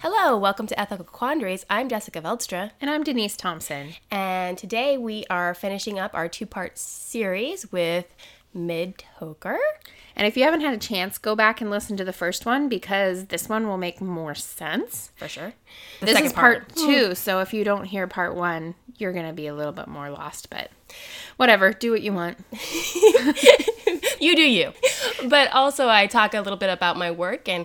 [0.00, 1.64] Hello, welcome to Ethical Quandaries.
[1.68, 3.94] I'm Jessica Veldstra, And I'm Denise Thompson.
[4.10, 8.14] and today we are finishing up our two part series with
[8.54, 9.58] Midd Toker.
[10.16, 12.68] And if you haven't had a chance, go back and listen to the first one
[12.68, 15.12] because this one will make more sense.
[15.14, 15.52] For sure.
[16.00, 17.14] this is part, two, hmm.
[17.14, 20.10] so if you don't hear part one, you're going to be a little bit more
[20.10, 20.70] lost, but
[21.36, 22.36] whatever, do what you want.
[24.20, 24.72] you do you.
[25.28, 27.64] But also, I talk a little bit about my work, and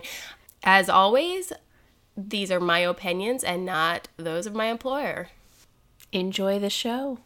[0.62, 1.52] as always,
[2.16, 5.28] these are my opinions and not those of my employer.
[6.12, 7.18] Enjoy the show.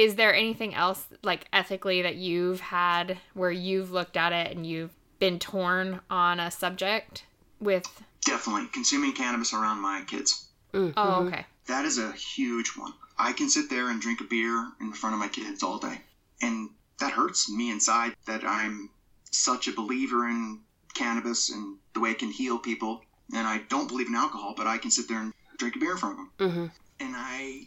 [0.00, 4.66] Is there anything else, like ethically, that you've had where you've looked at it and
[4.66, 7.26] you've been torn on a subject
[7.60, 7.84] with?
[8.24, 8.68] Definitely.
[8.72, 10.46] Consuming cannabis around my kids.
[10.72, 11.44] Oh, okay.
[11.66, 12.94] That is a huge one.
[13.18, 16.00] I can sit there and drink a beer in front of my kids all day.
[16.40, 18.88] And that hurts me inside that I'm
[19.30, 20.60] such a believer in
[20.94, 23.02] cannabis and the way it can heal people.
[23.34, 25.92] And I don't believe in alcohol, but I can sit there and drink a beer
[25.92, 26.30] in front of them.
[26.50, 26.66] Mm-hmm.
[27.00, 27.66] And I,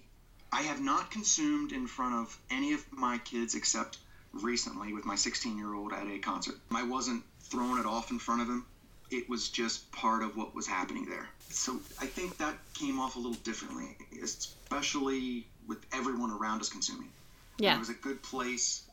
[0.54, 3.98] I have not consumed in front of any of my kids except
[4.34, 6.56] recently with my 16 year old at a concert.
[6.72, 8.64] I wasn't throwing it off in front of him.
[9.10, 11.28] It was just part of what was happening there.
[11.50, 17.10] So I think that came off a little differently, especially with everyone around us consuming.
[17.58, 17.76] Yeah.
[17.76, 18.84] It was a good place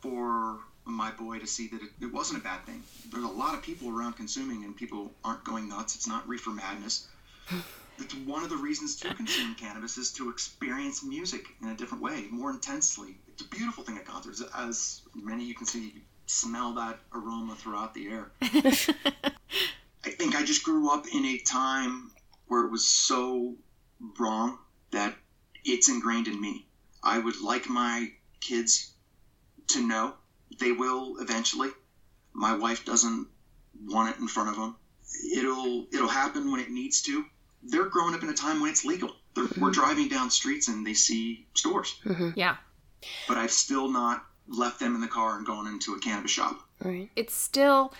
[0.00, 2.82] for my boy to see that it, it wasn't a bad thing.
[3.10, 5.96] There's a lot of people around consuming and people aren't going nuts.
[5.96, 7.08] It's not reefer madness.
[8.00, 12.02] It's one of the reasons to consume cannabis is to experience music in a different
[12.02, 13.18] way, more intensely.
[13.28, 14.42] It's a beautiful thing at concerts.
[14.56, 18.30] As many you can see, you smell that aroma throughout the air.
[18.42, 22.10] I think I just grew up in a time
[22.46, 23.54] where it was so
[24.18, 24.58] wrong
[24.92, 25.14] that
[25.64, 26.66] it's ingrained in me.
[27.02, 28.92] I would like my kids
[29.68, 30.14] to know
[30.58, 31.70] they will eventually.
[32.32, 33.28] My wife doesn't
[33.84, 34.76] want it in front of them.
[35.34, 37.24] It'll it'll happen when it needs to.
[37.62, 39.10] They're growing up in a time when it's legal.
[39.34, 39.70] They're, We're mm-hmm.
[39.72, 42.30] driving down streets and they see stores, mm-hmm.
[42.34, 42.56] Yeah.
[43.28, 46.60] but I've still not left them in the car and gone into a cannabis shop.
[46.82, 47.10] Right.
[47.14, 47.92] it's still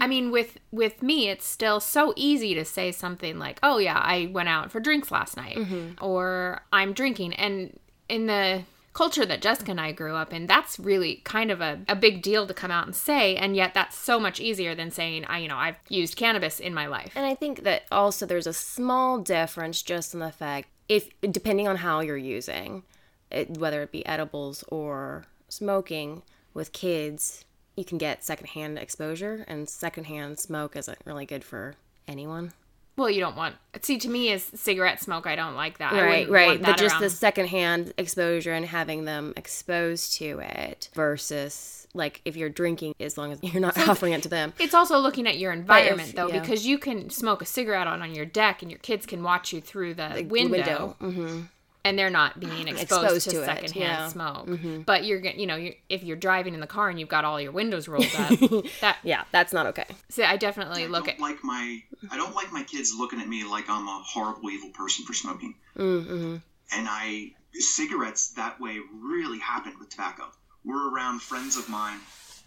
[0.00, 3.98] i mean with with me it's still so easy to say something like oh yeah
[3.98, 6.02] i went out for drinks last night mm-hmm.
[6.02, 7.78] or i'm drinking and
[8.08, 8.62] in the
[8.92, 12.22] culture that jessica and i grew up in that's really kind of a, a big
[12.22, 15.38] deal to come out and say and yet that's so much easier than saying i
[15.38, 18.52] you know i've used cannabis in my life And I think that also there's a
[18.52, 22.82] small difference just in the fact if depending on how you're using,
[23.30, 27.44] it, whether it be edibles or smoking with kids,
[27.76, 31.74] you can get secondhand exposure, and secondhand smoke isn't really good for
[32.06, 32.52] anyone.
[32.96, 36.28] Well you don't want see to me is cigarette smoke i don't like that right,
[36.28, 36.48] right.
[36.48, 42.20] want But just around- the secondhand exposure and having them exposed to it versus like
[42.24, 44.52] if you're drinking, as long as you're not offering it to them.
[44.58, 46.40] It's also looking at your environment though, yeah.
[46.40, 49.52] because you can smoke a cigarette on on your deck, and your kids can watch
[49.52, 51.42] you through the, window, hmm
[51.84, 52.82] and they're not being exposed,
[53.16, 54.08] Exposed to, to secondhand yeah.
[54.08, 54.48] smoke.
[54.86, 57.24] But you're gonna, you know, you're, if you're driving in the car and you've got
[57.24, 58.38] all your windows rolled up,
[58.80, 59.86] that Yeah, that's not okay.
[60.08, 61.20] so I definitely I look don't at.
[61.20, 64.70] like my I don't like my kids looking at me like I'm a horrible evil
[64.70, 65.54] person for smoking.
[65.76, 66.36] Mm-hmm.
[66.74, 70.24] And I cigarettes that way really happened with tobacco.
[70.64, 71.98] We're around friends of mine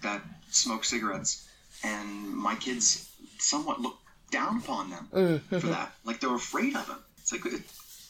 [0.02, 1.48] that smoke cigarettes,
[1.84, 3.10] and my kids
[3.40, 3.98] somewhat look
[4.32, 5.60] down upon them Mm-hmm.
[5.60, 5.92] for that.
[6.06, 7.00] Like they're afraid of them.
[7.20, 7.62] It's like it,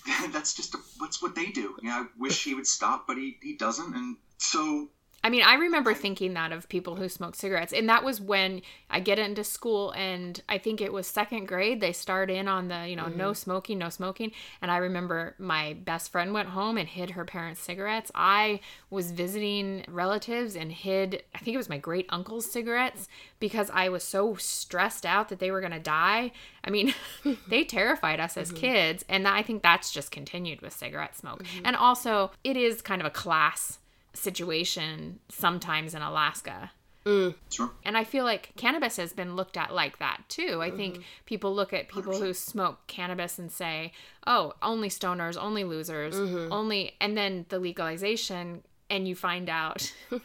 [0.31, 1.75] that's just a, what's what they do.
[1.81, 3.93] You know, I wish he would stop, but he, he doesn't.
[3.95, 4.88] And so
[5.25, 8.62] I mean, I remember thinking that of people who smoke cigarettes, and that was when
[8.91, 11.81] I get into school, and I think it was second grade.
[11.81, 13.36] They start in on the, you know, no mm.
[13.36, 17.59] smoking, no smoking, and I remember my best friend went home and hid her parents'
[17.59, 18.12] cigarettes.
[18.13, 18.59] I
[18.91, 23.07] was visiting relatives and hid, I think it was my great uncle's cigarettes
[23.39, 26.33] because I was so stressed out that they were gonna die.
[26.63, 26.94] I mean,
[27.48, 28.57] they terrified us as mm-hmm.
[28.57, 31.42] kids, and I think that's just continued with cigarette smoke.
[31.42, 31.66] Mm-hmm.
[31.66, 33.80] And also, it is kind of a class
[34.15, 36.71] situation sometimes in Alaska.
[37.06, 37.35] Mm.
[37.51, 37.69] sure.
[37.83, 40.59] And I feel like cannabis has been looked at like that too.
[40.63, 41.03] I think mm-hmm.
[41.27, 43.91] people look at people who smoke cannabis and say,
[44.25, 46.51] "Oh, only stoners, only losers, mm-hmm.
[46.51, 49.94] only," and then the legalization, and you find out,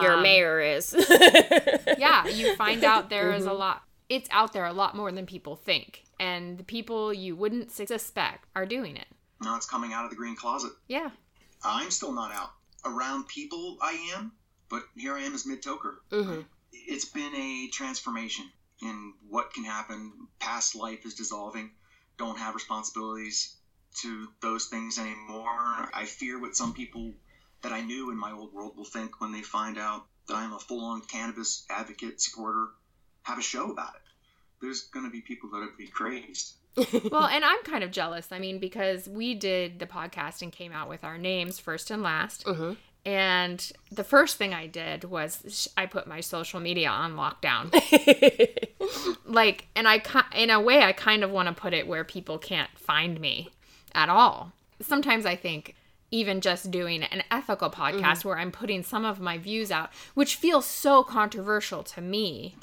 [0.00, 0.94] Your Um, mayor is.
[1.98, 3.58] yeah, you find out there is a mm-hmm.
[3.58, 3.82] lot.
[4.08, 8.46] It's out there a lot more than people think, and the people you wouldn't suspect
[8.54, 9.06] are doing it.
[9.40, 10.72] Now it's coming out of the green closet.
[10.86, 11.10] Yeah,
[11.64, 12.52] I'm still not out.
[12.84, 14.32] Around people, I am,
[14.68, 15.98] but here I am as Midd Toker.
[16.10, 16.46] Mhm.
[16.72, 18.50] it's been a transformation
[18.80, 20.28] in what can happen.
[20.38, 21.70] Past life is dissolving.
[22.16, 23.56] Don't have responsibilities
[23.96, 25.90] to those things anymore.
[25.92, 27.14] I fear what some people
[27.62, 30.52] that I knew in my old world will think when they find out that I'm
[30.52, 32.70] a full on cannabis advocate, supporter,
[33.22, 34.02] have a show about it.
[34.60, 36.54] There's going to be people that would be crazed.
[37.10, 38.28] well, and I'm kind of jealous.
[38.30, 42.02] I mean, because we did the podcast and came out with our names first and
[42.02, 42.44] last.
[42.46, 42.76] Mhm.
[43.06, 47.70] And the first thing I did was sh- I put my social media on lockdown.
[49.24, 50.02] like, and I,
[50.34, 53.50] in a way, I kind of want to put it where people can't find me
[53.94, 54.52] at all.
[54.82, 55.74] Sometimes I think
[56.10, 60.34] even just doing an ethical podcast where I'm putting some of my views out, which
[60.36, 62.56] feels so controversial to me,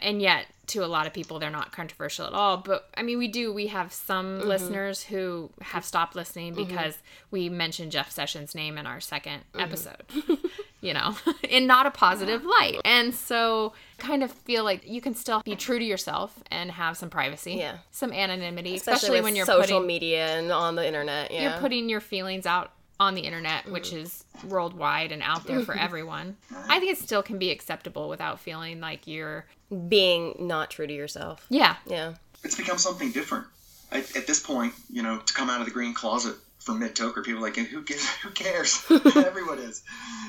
[0.00, 2.56] and yet to a lot of people they're not controversial at all.
[2.58, 3.52] But I mean, we do.
[3.52, 4.48] We have some mm-hmm.
[4.48, 6.64] listeners who have stopped listening mm-hmm.
[6.64, 6.98] because
[7.30, 9.60] we mentioned Jeff Sessions' name in our 2nd mm-hmm.
[9.60, 10.02] episode.
[10.80, 11.16] you know,
[11.48, 12.80] in not a positive light.
[12.84, 16.96] And so kind of feel like you can still be true to yourself and have
[16.96, 17.54] some privacy.
[17.54, 17.78] Yeah.
[17.90, 21.30] Some anonymity, Especially, especially, when you're social putting media and on the internet.
[21.30, 21.42] Yeah.
[21.42, 25.74] you're putting your feelings out on the internet, which is worldwide and out there for
[25.78, 26.36] everyone.
[26.68, 29.46] I think it still can be acceptable without feeling like you're
[29.88, 31.44] being not true to yourself.
[31.48, 31.76] yeah.
[31.86, 32.14] Yeah.
[32.44, 33.46] It's become something different.
[33.90, 36.94] I, at this point, you know, to come out of the green closet for Midd
[36.94, 38.84] Toker, people are like, who gives, who cares?
[39.16, 39.82] Everyone is.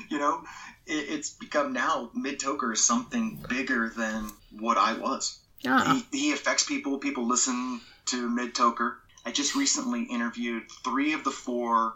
[0.08, 0.42] You know,
[0.86, 5.38] it, it's become now Midd Toker is something bigger than what I was.
[5.66, 6.02] Ah.
[6.10, 6.98] He, he affects people.
[6.98, 8.94] People listen to Midd Toker.
[9.24, 11.94] I just recently interviewed three of the four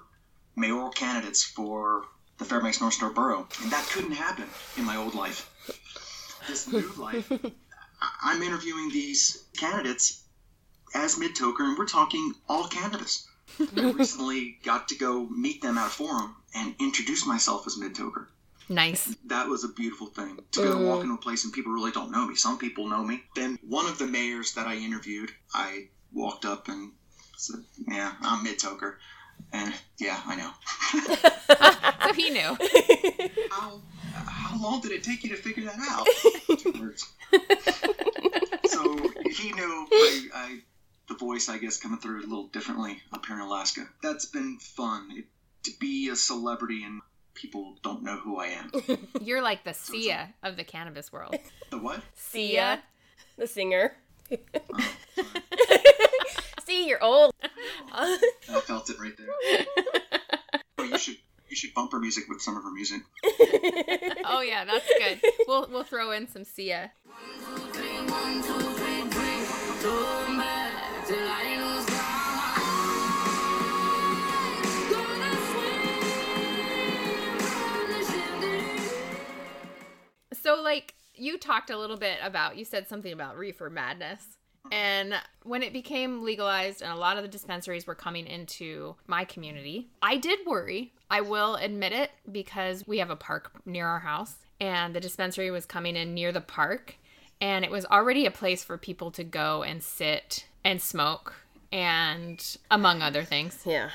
[0.56, 2.04] mayoral candidates for
[2.38, 4.46] the Fairbanks North Star Borough, and that couldn't happen
[4.76, 5.48] in my old life.
[6.48, 7.30] This new life,
[8.22, 10.22] I'm interviewing these candidates
[10.94, 13.28] as Midd Toker, and we're talking all cannabis.
[13.76, 17.94] I recently got to go meet them at a forum and introduce myself as Midd
[17.94, 18.26] Toker.
[18.68, 19.14] Nice.
[19.26, 20.86] That was a beautiful thing to go mm.
[20.86, 22.36] walk into a place and people really don't know me.
[22.36, 23.22] Some people know me.
[23.34, 26.92] Then one of the mayors that I interviewed, I walked up and
[27.36, 28.96] said, "Yeah, I'm Midd Toker,"
[29.52, 30.50] and yeah, I know.
[32.12, 32.56] So he knew.
[33.50, 33.80] How
[34.12, 36.06] how long did it take you to figure that out?
[36.58, 37.10] Two words.
[38.66, 40.58] so he knew I, I,
[41.08, 43.88] the voice, I guess, coming through a little differently up here in Alaska.
[44.02, 45.08] That's been fun.
[45.16, 45.24] It,
[45.64, 47.00] to be a celebrity and
[47.34, 48.70] people don't know who I am.
[49.22, 51.36] You're like the Sia of the cannabis world.
[51.70, 52.02] The what?
[52.14, 52.82] Sia,
[53.38, 53.96] the singer.
[54.30, 54.38] Oh,
[56.72, 56.82] sorry.
[56.82, 57.32] See, you're old.
[57.92, 58.18] I
[58.64, 59.66] felt it right there.
[60.78, 61.16] Oh, you should
[61.48, 63.02] you should bumper music with some of her music.
[64.24, 65.20] Oh yeah, that's good.
[65.46, 66.90] We'll we'll throw in some Sia.
[80.32, 84.38] So like you talked a little bit about you said something about reefer madness.
[84.70, 89.24] And when it became legalized and a lot of the dispensaries were coming into my
[89.24, 90.92] community, I did worry.
[91.10, 95.50] I will admit it because we have a park near our house and the dispensary
[95.50, 96.96] was coming in near the park
[97.40, 101.34] and it was already a place for people to go and sit and smoke
[101.72, 103.62] and among other things.
[103.66, 103.90] Yeah.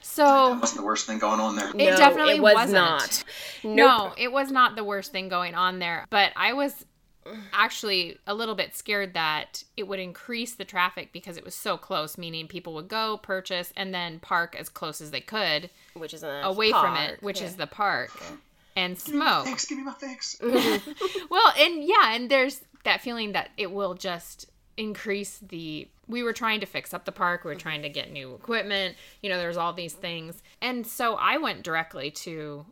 [0.00, 1.70] So That wasn't the worst thing going on there.
[1.70, 2.74] It definitely it was wasn't.
[2.74, 3.24] not.
[3.64, 6.84] no, it was not the worst thing going on there, but I was
[7.52, 11.76] actually a little bit scared that it would increase the traffic because it was so
[11.76, 16.14] close, meaning people would go purchase and then park as close as they could Which
[16.14, 17.46] is a away from it, which yeah.
[17.46, 18.10] is the park,
[18.76, 19.46] and smoke.
[19.46, 20.40] Fix, give me my fix.
[21.30, 26.32] Well, and yeah, and there's that feeling that it will just increase the we were
[26.32, 29.36] trying to fix up the park, we were trying to get new equipment, you know,
[29.36, 30.42] there's all these things.
[30.62, 32.64] And so I went directly to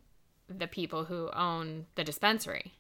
[0.49, 2.73] the people who own the dispensary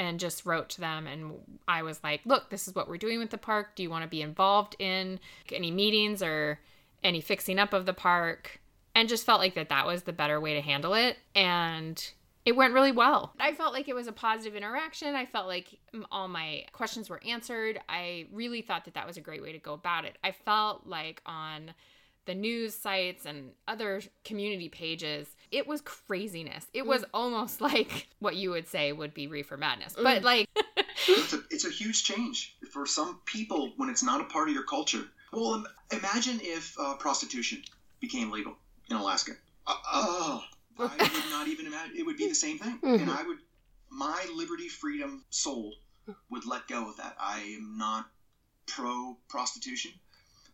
[0.00, 1.34] and just wrote to them and
[1.68, 3.76] I was like, "Look, this is what we're doing with the park.
[3.76, 5.20] Do you want to be involved in
[5.52, 6.58] any meetings or
[7.04, 8.60] any fixing up of the park?"
[8.94, 12.12] And just felt like that that was the better way to handle it and
[12.46, 13.34] it went really well.
[13.38, 15.14] I felt like it was a positive interaction.
[15.14, 15.78] I felt like
[16.10, 17.78] all my questions were answered.
[17.88, 20.16] I really thought that that was a great way to go about it.
[20.24, 21.74] I felt like on
[22.24, 26.66] the news sites and other community pages, it was craziness.
[26.72, 29.94] It was almost like what you would say would be reefer madness.
[30.00, 30.48] But like
[31.08, 34.54] it's, a, it's a huge change for some people when it's not a part of
[34.54, 35.04] your culture.
[35.32, 37.62] Well, im- imagine if uh, prostitution
[38.00, 38.56] became legal
[38.88, 39.32] in Alaska.
[39.66, 40.42] Uh, oh,
[40.78, 41.96] I would not even imagine.
[41.96, 43.38] It would be the same thing, and I would,
[43.90, 45.74] my liberty, freedom, soul
[46.30, 47.16] would let go of that.
[47.20, 48.06] I am not
[48.66, 49.92] pro prostitution,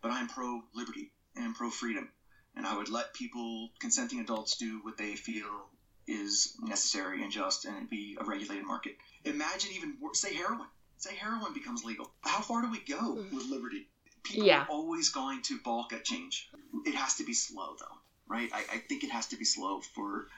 [0.03, 2.09] but I'm pro liberty and pro freedom,
[2.57, 5.69] and I would let people, consenting adults, do what they feel
[6.07, 8.97] is necessary and just and it be a regulated market.
[9.25, 10.69] Imagine even say heroin.
[10.99, 12.11] Say heroin becomes legal.
[12.23, 13.33] How far do we go mm.
[13.33, 13.89] with liberty?
[14.23, 14.63] People Yeah.
[14.63, 16.49] are always going to balk at change.
[16.85, 17.97] It has to be slow though,
[18.29, 18.51] right?
[18.53, 20.29] I, I think it has to be slow for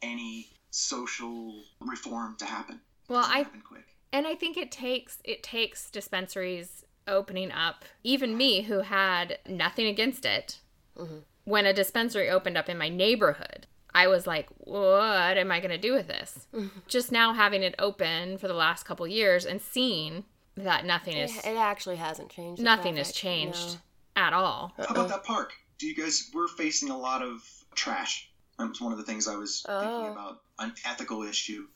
[0.00, 2.80] any social reform to happen.
[3.08, 3.84] Well, I- happen quick.
[4.10, 7.84] And I think it takes it takes dispensaries opening up.
[8.02, 10.60] Even me, who had nothing against it,
[10.96, 11.18] mm-hmm.
[11.48, 15.70] When a dispensary opened up in my neighborhood, I was like, "What am I going
[15.70, 16.46] to do with this?"
[16.88, 20.24] Just now having it open for the last couple years and seeing
[20.56, 22.62] that nothing is It, it actually hasn't changed.
[22.62, 23.78] nothing has changed
[24.16, 24.22] no.
[24.22, 24.72] at all.
[24.76, 25.52] How about that park?
[25.78, 26.30] Do you guys?
[26.34, 27.40] We're facing a lot of
[27.74, 28.28] trash.
[28.58, 29.80] That was one of the things I was Oh.
[29.80, 30.40] thinking about.
[30.58, 31.66] An ethical issue.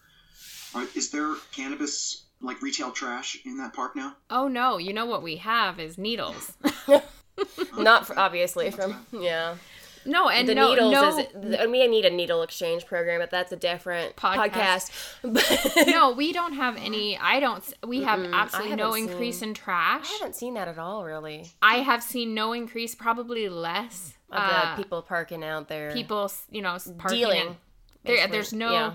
[0.94, 4.16] Is there cannabis like retail trash in that park now?
[4.28, 6.52] Oh no, you know what we have is needles.
[7.78, 9.56] Not for, obviously from yeah.
[10.04, 13.52] no, and the no, needles no, is we need a needle exchange program, but that's
[13.52, 14.90] a different Podcast.
[15.22, 15.86] podcast.
[15.86, 17.16] no, we don't have any.
[17.18, 17.64] I don't.
[17.86, 20.08] We have Mm-mm, I absolutely no haven't increase in trash.
[20.10, 21.46] I haven't seen that at all, really.
[21.62, 24.14] I have seen no increase, probably less.
[24.30, 27.56] Of uh, the people parking out there, people, you know, parking dealing.
[28.04, 28.72] There, there's no.
[28.72, 28.94] Yeah.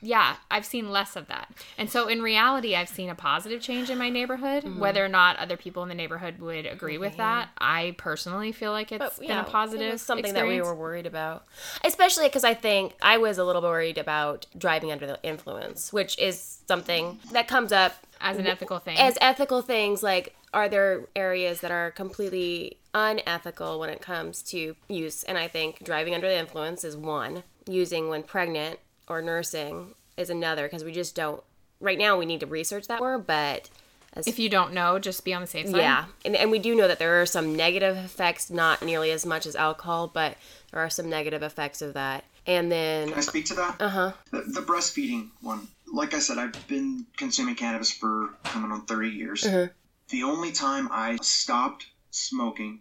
[0.00, 0.36] Yeah.
[0.50, 3.98] I've seen less of that, and so in reality, I've seen a positive change in
[3.98, 4.64] my neighborhood.
[4.64, 4.78] Mm-hmm.
[4.78, 8.72] Whether or not other people in the neighborhood would agree with that, I personally feel
[8.72, 10.58] like it's But, been yeah, a positive it something experience.
[10.60, 11.46] that we were worried about,
[11.84, 16.18] especially because I think I was a little worried about driving under the influence, which
[16.18, 18.96] is something that comes up as an ethical thing.
[18.98, 20.02] as ethical things.
[20.02, 25.22] Like, are there areas that are completely unethical when it comes to use?
[25.24, 27.42] And I think driving under the influence is one.
[27.68, 31.42] Using when pregnant or nursing is another because we just don't.
[31.80, 33.68] Right now, we need to research that more, but
[34.14, 35.76] as if you don't know, just be on the safe side.
[35.76, 39.26] yeah, and, and we do know that there are some negative effects, not nearly as
[39.26, 40.36] much as alcohol, but
[40.72, 42.24] there are some negative effects of that.
[42.46, 43.76] And then, Can I speak to that?
[43.80, 45.68] uh huh, The, the breastfeeding one.
[45.92, 49.42] Like I said, I've been consuming cannabis for coming on 30 years.
[49.44, 49.70] Mhm.
[50.08, 52.80] The only time I stopped smoking,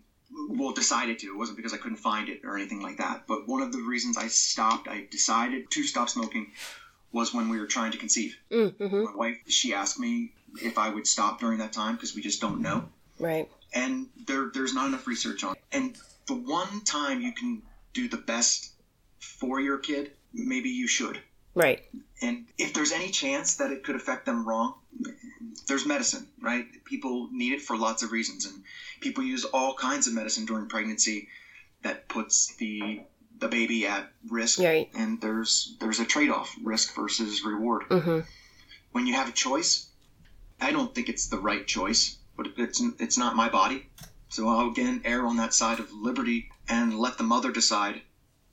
[0.49, 3.47] well, decided to, it wasn't because I couldn't find it or anything like that, but
[3.47, 6.51] one of the reasons I stopped, I decided to stop smoking,
[7.11, 8.37] was when we were trying to conceive.
[8.51, 9.03] mm-hmm.
[9.03, 12.41] My wife, she asked me if I would stop during that time because we just
[12.41, 12.89] don't know.
[13.19, 15.61] right, and there there's not enough research on it.
[15.71, 17.61] And the one time you can
[17.93, 18.71] do the best
[19.19, 21.19] for your kid, maybe you should.
[21.55, 21.81] Right,
[22.21, 24.75] And if there's any chance that it could affect them wrong,
[25.67, 26.65] there's medicine, right?
[26.85, 28.63] People need it for lots of reasons, and
[29.01, 31.27] people use all kinds of medicine during pregnancy
[31.81, 33.01] that puts the
[33.37, 34.59] the baby at risk.
[34.59, 34.89] Right.
[34.95, 37.83] And there's there's a trade off, risk versus reward.
[37.89, 38.19] mm-hmm.
[38.91, 39.89] When you have a choice,
[40.61, 43.89] I don't think it's the right choice, but it's it's not my body,
[44.29, 48.01] so I'll again err on that side of liberty and let the mother decide.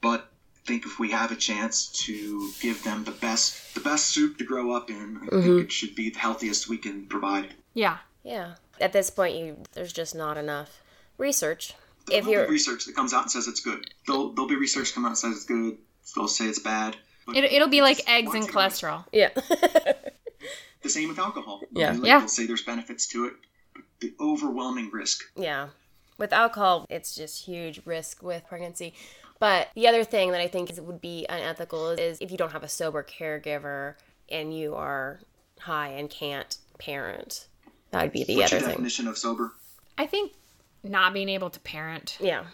[0.00, 0.31] But
[0.64, 4.44] think if we have a chance to give them the best the best soup to
[4.44, 5.42] grow up in, I Mhm.
[5.42, 7.54] think it should be the healthiest we can provide.
[7.74, 7.98] Yeah.
[8.22, 8.54] yeah.
[8.80, 10.80] At this point, you there's just not enough
[11.18, 11.74] research.
[12.06, 13.92] There If will be you're, research that comes out and says it's good.
[14.06, 15.78] There'll there'll be research come out and says it's good.
[16.14, 16.96] They'll say it's bad.
[17.34, 19.04] It, it'll be like eggs and thing about- cholesterol.
[19.12, 19.28] yeah,
[20.82, 21.60] The same with alcohol.
[21.70, 21.92] Yeah.
[21.92, 22.18] Like, Yeah.
[22.18, 23.34] They'll say there's benefits to it,
[23.74, 25.68] but the overwhelming risk yeah.
[26.18, 28.94] With alcohol, it's just huge risk with pregnancy.
[29.42, 32.52] But the other thing that I think is, would be unethical is if you don't
[32.52, 33.96] have a sober caregiver
[34.30, 35.18] and you are
[35.58, 37.48] high and can't parent.
[37.90, 38.74] That would be the What's other your thing.
[38.76, 39.52] definition of sober?
[39.98, 40.30] I think
[40.84, 42.18] not being able to parent.
[42.20, 42.44] Yeah.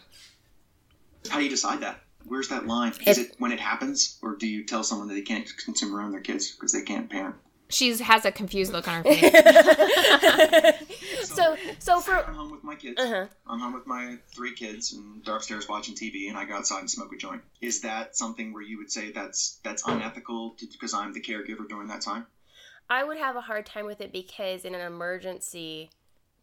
[1.28, 2.00] How do you decide that?
[2.24, 2.92] Where's that line?
[3.02, 5.94] It's- Is it when it happens, or do you tell someone that they can't consume
[5.94, 7.34] around their kids because they can't parent?
[7.70, 10.74] She's has a confused look on her face.
[11.38, 13.00] So, so for I'm home with my kids.
[13.00, 13.26] Uh-huh.
[13.46, 16.80] I'm home with my three kids, and they're upstairs watching TV, and I go outside
[16.80, 17.42] and smoke a joint.
[17.60, 21.88] Is that something where you would say that's that's unethical because I'm the caregiver during
[21.88, 22.26] that time?
[22.90, 25.90] I would have a hard time with it because in an emergency,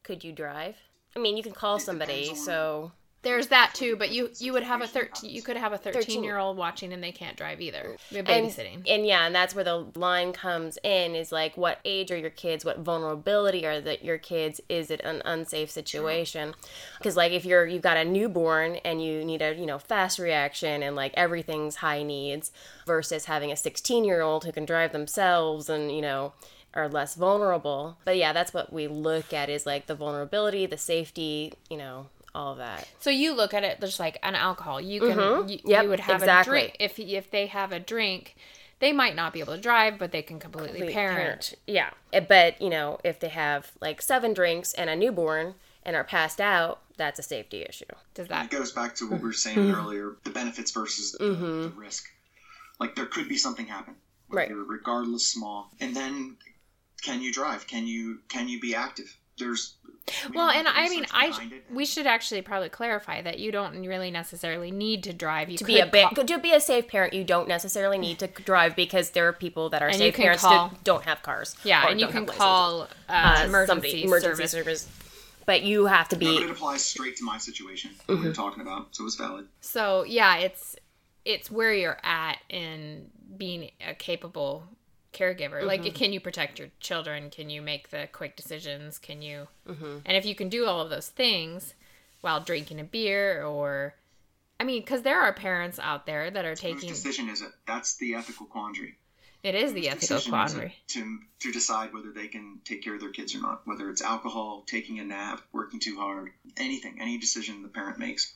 [0.03, 0.75] could you drive?
[1.15, 2.91] I mean, you can call somebody, on- so
[3.25, 5.31] There's that too, but you you would have a thirteen.
[5.31, 7.97] You could have a thirteen year old watching and they can't drive either.
[8.11, 8.83] You're and, babysitting.
[8.87, 12.29] and yeah, and that's where the line comes in is like, what age are your
[12.29, 12.63] kids?
[12.63, 14.61] What vulnerability are that your kids?
[14.69, 16.53] Is it an unsafe situation?
[16.99, 20.19] Because like if you're you've got a newborn and you need a you know fast
[20.19, 22.51] reaction and like everything's high needs
[22.85, 26.33] versus having a 16 year old who can drive themselves and you know
[26.75, 27.97] are less vulnerable.
[28.05, 32.07] But yeah, that's what we look at is like the vulnerability, the safety, you know,
[32.35, 32.87] all of that.
[32.99, 34.79] So you look at it just like an alcohol.
[34.81, 35.49] You can Mhm.
[35.49, 36.57] you, Yep, you would have exactly.
[36.57, 38.35] a drink if if they have a drink,
[38.79, 41.53] they might not be able to drive, but they can completely Complete parent.
[41.65, 41.91] Yeah.
[42.11, 46.03] Eh, But, you know, if they have like seven drinks and a newborn and are
[46.03, 47.85] passed out, that's a safety issue.
[48.13, 48.49] Does It that?
[48.49, 52.11] goes back to what we were saying earlier: the benefits versus the, the risk.
[52.79, 53.95] Like there could be something happen,
[54.27, 54.51] Right.
[54.53, 55.71] regardless small.
[55.79, 56.37] And then,
[57.01, 57.67] can you drive?
[57.67, 59.15] Can you can you be active?
[59.37, 59.75] There's
[60.29, 63.81] we Well, and I mean, I behind we should actually probably clarify that you don't
[63.85, 65.49] really necessarily need to drive.
[65.49, 68.19] You to be a ba- call- to be a safe parent, you don't necessarily need
[68.19, 71.23] to drive because there are people that are And safe parents call- that don't have
[71.23, 71.55] cars.
[71.63, 74.51] yeah, and you can call uh, Uh, emergency, somebody- emergency service.
[74.51, 74.89] service.
[75.47, 78.27] But you have to No, be but it applies straight to my situation that we
[78.27, 79.47] were talking about, so it's valid.
[79.61, 80.75] So yeah, it's
[81.23, 84.63] it's where you're at in being a capable
[85.15, 85.63] caregiver.
[85.63, 85.95] Like, mm-hmm.
[85.95, 87.29] can you protect your children?
[87.29, 88.99] Can you make the quick decisions?
[88.99, 89.47] Can you?
[89.67, 89.99] Mm-hmm.
[90.05, 91.73] And if you can do all of those things
[92.21, 93.95] while drinking a beer, or
[94.59, 96.89] I mean, because there are parents out there that are Whose taking.
[96.89, 97.49] decision is it?
[97.65, 98.97] That's the ethical quandary.
[99.43, 100.75] It is the Whose ethical decision is it quandary.
[100.87, 103.61] to to decide whether they can take care of their kids or not.
[103.65, 108.33] Whether it's alcohol, taking a nap, working too hard, anything, any decision the parent makes.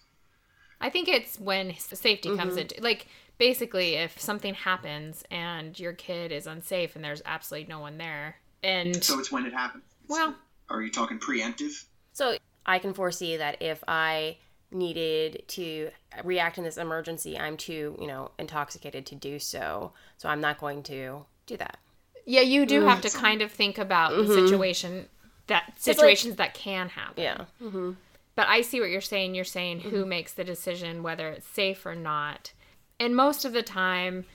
[0.82, 2.60] I think it's when safety comes mm-hmm.
[2.60, 3.08] into like
[3.40, 8.36] basically if something happens and your kid is unsafe and there's absolutely no one there
[8.62, 9.84] and So it's when it happens.
[10.04, 10.36] It's- Well-
[10.70, 11.86] are you talking preemptive?
[12.14, 14.38] So I can foresee that if I
[14.72, 15.90] needed to
[16.24, 19.94] react in this emergency, I'm too, you know, intoxicated to do so.
[20.18, 21.80] So I'm not going to do that.
[22.26, 23.20] Yeah, you do have to mm-hmm.
[23.20, 24.46] kind of think about the mm-hmm.
[24.46, 25.10] situation
[25.48, 27.24] that like- situations that can happen.
[27.24, 27.46] Yeah.
[27.62, 27.94] Mm-hmm.
[28.36, 29.36] But I see what you're saying.
[29.36, 32.54] You're saying who makes the decision whether it's safe or not.
[33.00, 34.26] And most of the time,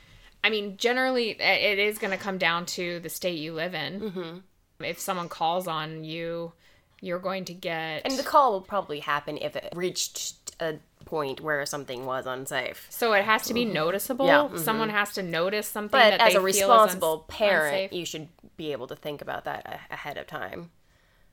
[0.43, 4.43] I mean, generally it is going to come down to the state you live in.
[4.81, 6.53] If someone calls on you,
[7.01, 11.41] you're going to get And the call will probably happen if it reached a point
[11.41, 12.87] where something was unsafe.
[12.91, 14.27] So it has to be noticeable.
[14.27, 14.59] Yeah, mhm.
[14.59, 15.91] Someone has to notice something.
[15.99, 17.93] But that as a responsible uns- parent, unsafe.
[17.93, 20.71] you should be able to think about that a- ahead of time.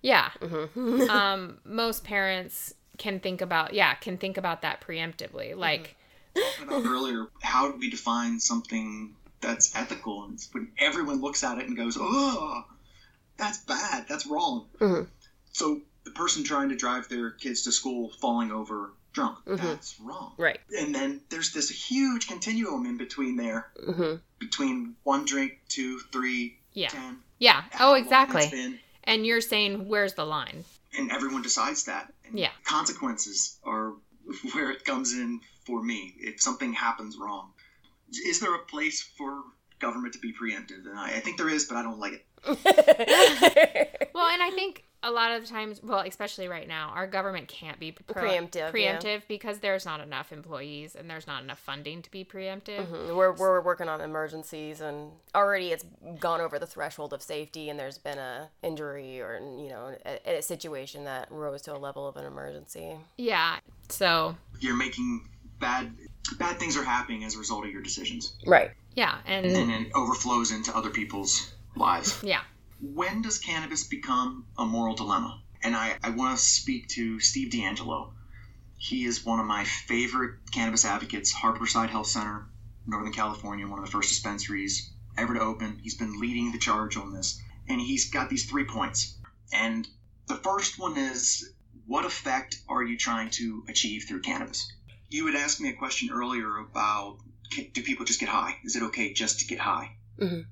[0.02, 0.30] yeah.
[0.42, 1.02] Mm-hmm.
[1.10, 5.56] um, most parents can think about yeah can think about that preemptively.
[5.56, 5.96] Like
[6.36, 10.24] Talking about earlier, how do we define something that's ethical?
[10.24, 12.64] And it's when everyone looks at it and goes, "Oh,
[13.38, 14.08] that's bad.
[14.08, 15.08] That's wrong." Mhm.
[15.52, 19.66] So the person trying to drive their kids to school falling over drunk, Mm-hmm.
[19.66, 20.34] that's wrong.
[20.38, 20.60] Right.
[20.80, 26.58] And then there's this huge continuum in between there, hmm between one drink, two, three,
[26.74, 26.88] Yeah.
[26.90, 27.20] ten.
[27.38, 27.64] yeah.
[27.80, 28.48] Oh, exactly.
[28.50, 30.64] been, And you're saying where's the line?
[30.98, 32.14] and everyone decides that.
[32.26, 32.52] And Yeah.
[32.64, 33.94] Consequences are
[34.54, 36.14] where it comes in for me.
[36.20, 37.52] If something happens wrong,
[38.26, 39.42] is there a place for
[39.80, 40.86] government to be preemptive?
[40.88, 42.26] And I, I think there is, but I don't like it.
[44.14, 47.48] Well, and I think a lot of the times, well, especially right now, our government
[47.48, 48.98] can't be pro- Preemptive, yeah.
[49.00, 52.86] preemptive because there's not enough employees and there's not enough funding to be preemptive.
[52.86, 53.16] Mhm.
[53.16, 55.86] We're, we're working on emergencies, and already it's
[56.20, 60.38] gone over the threshold of safety, and there's been a injury or you know a,
[60.38, 62.96] a situation that rose to a level of an emergency.
[63.18, 63.58] Yeah.
[63.90, 65.28] So You're making
[65.62, 65.94] bad
[66.38, 68.72] bad things are happening as a result of your decisions, Right.
[68.96, 72.20] yeah, and and it overflows into other people's lives.
[72.24, 72.42] yeah.
[72.82, 75.42] when does cannabis become a moral dilemma?
[75.64, 78.12] And I, I want to speak to Steve DeAngelo.
[78.78, 82.48] He is one of my favorite cannabis advocates, Harborside Health Center,
[82.88, 85.80] Northern California, one of the first dispensaries ever to open.
[85.84, 87.40] He's been leading the charge on this.
[87.70, 89.16] And he's got these three points.
[89.54, 89.88] And
[90.28, 91.54] the first one is
[91.86, 94.72] what effect are you trying to achieve through cannabis?
[95.12, 97.18] You had asked me a question earlier about
[97.54, 98.56] ca- do people just get high?
[98.64, 99.96] Is it okay just to get high?
[100.18, 100.46] Mhm.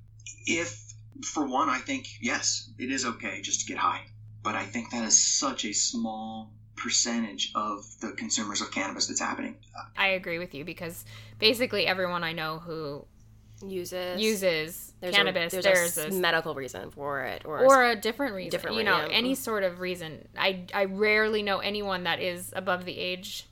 [0.46, 0.92] If
[1.24, 4.02] for one, I think yes, it is okay just to get high.
[4.42, 9.20] But I think that is such a small percentage of the consumers of cannabis that's
[9.20, 9.56] happening.
[9.96, 11.04] I agree with you because
[11.38, 13.06] basically everyone I know who
[13.62, 17.90] Uses uses there's cannabis, a, there's, there's a, a medical reason for it, or, or
[17.90, 18.50] a different reason.
[18.50, 19.12] different you re- know, yeah.
[19.12, 20.26] any sort of reason.
[20.38, 23.46] I I rarely know anyone that is above the age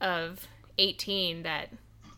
[0.00, 0.46] of
[0.78, 1.70] 18 that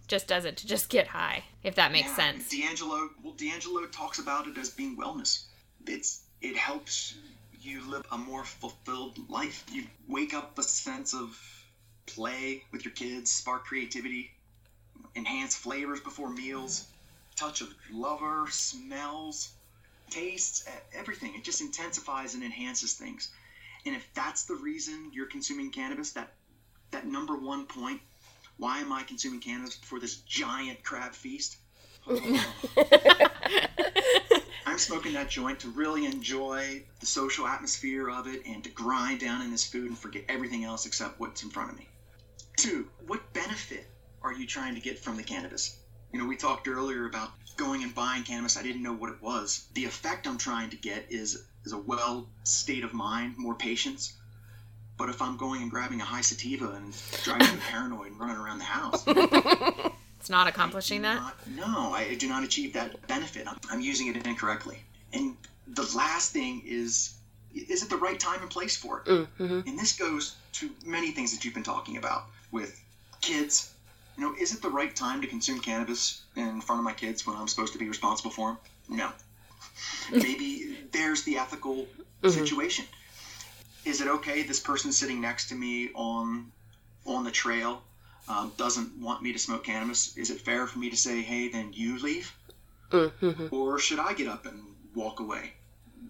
[0.08, 2.52] just does it to just get high, if that makes Yeah, sense.
[2.52, 5.44] DeAngelo, well, DeAngelo talks about it as being wellness.
[5.86, 7.14] It's it helps
[7.60, 9.64] you live a more fulfilled life.
[9.70, 11.38] You wake up a sense of
[12.06, 14.30] play with your kids, spark creativity,
[15.14, 16.86] enhance flavors before meals,
[17.36, 19.50] touch of lover, smells,
[20.10, 21.34] tastes, everything.
[21.34, 23.30] It just intensifies and enhances things.
[23.86, 26.32] And if that's the reason you're consuming cannabis, that
[26.92, 28.00] that number one point,
[28.56, 31.56] why am I consuming cannabis for this giant crab feast?
[34.66, 39.20] I'm smoking that joint to really enjoy the social atmosphere of it and to grind
[39.20, 41.88] down in this food and forget everything else except what's in front of me.
[42.56, 43.86] Two, what benefit
[44.22, 45.78] are you trying to get from the cannabis?
[46.12, 48.56] You know, we talked earlier about going and buying cannabis.
[48.56, 49.66] I didn't know what it was.
[49.74, 54.14] The effect I'm trying to get is is a well state of mind, more patience.
[55.00, 58.58] But if I'm going and grabbing a high sativa and driving paranoid and running around
[58.58, 59.02] the house,
[60.20, 61.14] It's not accomplishing that.
[61.14, 63.48] Not- no, I do not achieve that benefit.
[63.48, 64.78] I'm, I'm using it incorrectly.
[65.14, 67.14] And the last thing is,
[67.54, 69.06] is it the right time and place for it?
[69.06, 69.60] Mm-hmm.
[69.66, 72.78] And this goes to many things that you've been talking about with
[73.22, 73.72] kids.
[74.18, 77.26] You know, is it the right time to consume cannabis in front of my kids
[77.26, 78.98] when I'm supposed to be responsible for them?
[78.98, 79.10] No.
[80.12, 81.86] Maybe there's the ethical
[82.22, 82.84] situation.
[83.84, 86.52] Is it okay this person sitting next to me on
[87.06, 87.82] on the trail
[88.28, 90.16] um, doesn't want me to smoke cannabis?
[90.16, 92.32] Is it fair for me to say, hey, then you leave?
[92.90, 93.54] Mm-hmm.
[93.54, 94.60] or should I get up and
[94.96, 95.52] walk away?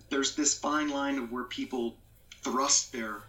[0.09, 1.94] There's this fine line of where people
[2.42, 3.22] thrust their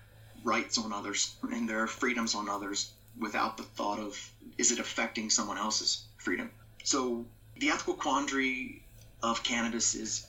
[0.44, 5.30] rights on others and their freedoms on others without the thought of is it affecting
[5.30, 6.50] someone else's freedom?
[6.84, 7.26] So
[7.58, 8.82] the ethical quandary
[9.22, 10.26] of cannabis is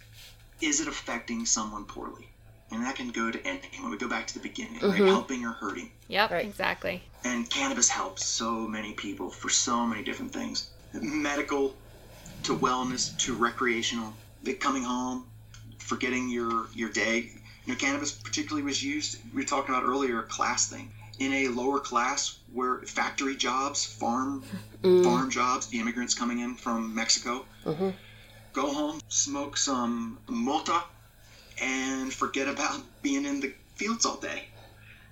[0.60, 2.28] is it affecting someone poorly?
[2.72, 3.82] And that can go to anything.
[3.82, 4.92] When we go back to the beginning, right?
[4.92, 5.06] Mm-hmm.
[5.06, 5.90] Helping or hurting.
[6.08, 6.44] Yep, Right.
[6.44, 7.02] exactly.
[7.24, 10.68] And cannabis helps so many people for so many different things
[11.00, 11.74] medical
[12.44, 15.24] to wellness to recreational, the coming home,
[15.78, 17.30] forgetting your, your day.
[17.64, 20.90] You know, cannabis particularly was used, we were talking about earlier, a class thing.
[21.18, 24.42] In a lower class where factory jobs, farm
[24.82, 25.04] mm.
[25.04, 27.90] farm jobs, the immigrants coming in from Mexico, mm-hmm.
[28.52, 30.82] go home, smoke some multa,
[31.60, 34.44] and forget about being in the fields all day.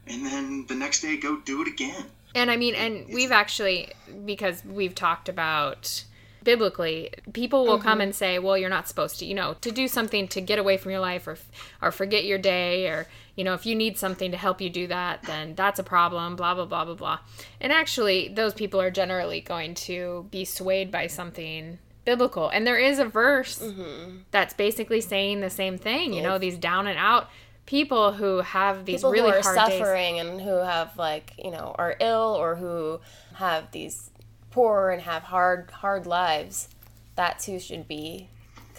[0.06, 2.06] And then the next day, go do it again.
[2.34, 3.88] And I mean, and we've actually,
[4.24, 6.04] because we've talked about
[6.42, 8.00] biblically, people will come mm-hmm.
[8.02, 10.76] and say, well, you're not supposed to, you know, to do something to get away
[10.76, 11.36] from your life or,
[11.82, 14.86] or forget your day or, you know, if you need something to help you do
[14.86, 17.18] that, then that's a problem, blah, blah, blah, blah, blah.
[17.60, 22.48] And actually, those people are generally going to be swayed by something biblical.
[22.48, 24.18] And there is a verse mm-hmm.
[24.30, 27.28] that's basically saying the same thing, you know, these down and out
[27.70, 29.78] people who have these People really who are hard days.
[29.78, 33.00] suffering and who have like you know are ill or who
[33.34, 34.10] have these
[34.50, 36.68] poor and have hard hard lives.
[37.14, 38.28] That too should be.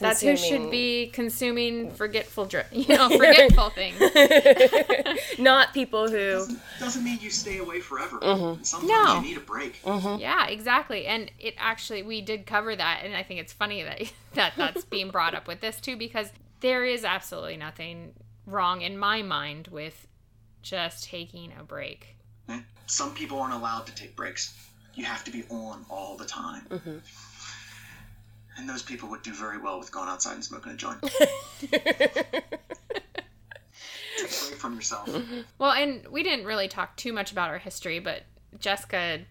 [0.02, 4.00] That's who should be consuming forgetful, dr- you know, forgetful things.
[5.40, 6.32] not people who.
[6.32, 8.20] Doesn't, doesn't mean you stay away forever.
[8.20, 8.64] Mm-hmm.
[8.64, 9.16] Sometimes No.
[9.16, 9.82] you need a break.
[9.84, 10.20] Mm-hmm.
[10.20, 11.06] Yeah, exactly.
[11.06, 14.86] And it actually, we did cover that, and I think it's funny that that that's
[14.86, 18.14] being brought up with this too, because there is absolutely nothing
[18.46, 20.08] wrong in my mind with
[20.62, 22.18] just taking a break.
[22.50, 22.60] Eh?
[22.86, 24.54] Some people aren't allowed to take breaks.
[24.94, 26.64] You have to be on all the time.
[26.70, 26.98] Mm-hmm.
[28.58, 30.98] And those people would do very well with going outside and smoking a joint.
[31.62, 32.44] Take a
[34.58, 35.10] from yourself.
[35.58, 38.24] Well, and we didn't really talk too much about our history, but
[38.60, 39.22] Jessica,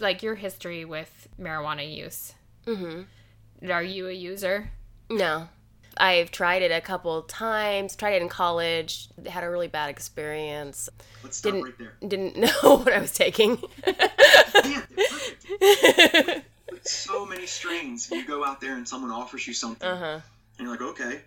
[0.00, 2.34] like your history with marijuana use.
[2.66, 3.70] Mm-hmm.
[3.70, 4.70] Are you a user?
[5.08, 5.48] No.
[5.96, 10.88] I've tried it a couple times, tried it in college, had a really bad experience.
[11.22, 11.94] Let's stop Didn't right there.
[12.06, 13.50] didn't know what I was taking.
[13.86, 15.46] Man, they're perfect.
[15.60, 16.44] With
[16.84, 18.10] so many strains.
[18.10, 20.20] You go out there and someone offers you something, uh-huh.
[20.58, 21.20] and you're like, okay.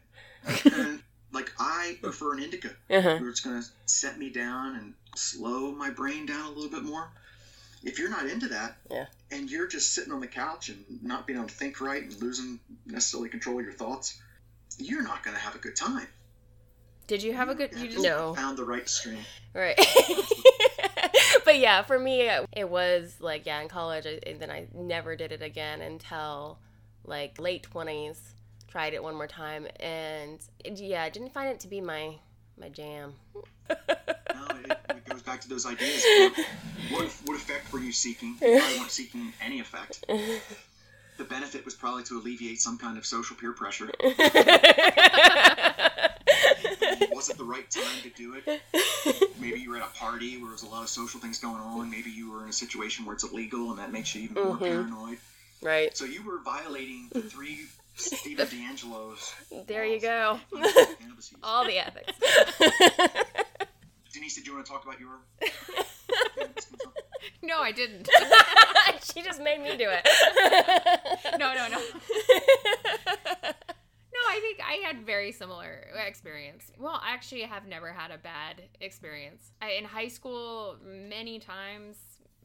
[0.73, 1.01] And
[1.33, 3.17] like I prefer an indica, Uh-huh.
[3.17, 7.09] where it's gonna set me down and slow my brain down a little bit more.
[7.83, 9.05] If you're not into that, Yeah.
[9.31, 12.21] and you're just sitting on the couch and not being able to think right and
[12.21, 14.19] losing necessarily control of your thoughts,
[14.77, 16.07] you're not gonna have a good time.
[17.07, 17.71] Did you have a good?
[17.73, 18.33] You You just No.
[18.35, 19.23] found the right strain.
[19.53, 19.79] Right.
[21.47, 25.31] But yeah, for me, it was like, yeah, in college, and then I never did
[25.31, 26.60] it again until
[27.05, 28.17] like late 20s.
[28.67, 32.15] Tried it one more time, and it- yeah, I didn't find it to be my
[32.60, 33.13] my jam.
[33.69, 33.75] No,
[34.65, 36.03] it, it goes back to those ideas.
[36.19, 36.33] What,
[36.91, 38.36] what, what effect were you seeking?
[38.41, 40.03] You probably weren't seeking any effect.
[41.17, 43.89] The benefit was probably to alleviate some kind of social peer pressure.
[47.12, 48.62] Was it the right time to do it?
[49.39, 51.62] Maybe you were at a party where there was a lot of social things going
[51.62, 51.89] on.
[51.89, 54.55] Maybe you were in a situation where it's illegal and that makes you even more
[54.55, 54.63] mm-hmm.
[54.63, 55.17] paranoid.
[55.62, 55.95] right.
[55.95, 59.33] So you were violating the three Stephen DeAngelo's.
[59.67, 60.39] There you go.
[60.51, 61.39] laws on cannabis use.
[61.43, 62.13] All the ethics.
[64.13, 65.19] Denise, did you want to talk about your?
[67.41, 68.10] no, I didn't.
[69.03, 70.07] she just made me do it.
[71.39, 71.67] no, no.
[74.17, 76.71] No, I think I had very similar experience.
[76.77, 79.51] Well, I actually, I have never had a bad experience.
[79.61, 81.97] I, in high school, many times,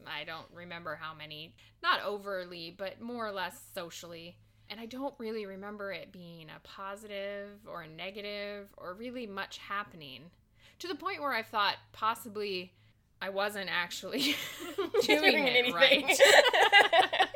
[0.07, 4.37] I don't remember how many, not overly, but more or less socially.
[4.69, 9.59] And I don't really remember it being a positive or a negative or really much
[9.59, 10.31] happening
[10.79, 12.73] to the point where I thought possibly
[13.21, 14.35] I wasn't actually
[15.03, 16.05] doing, it right.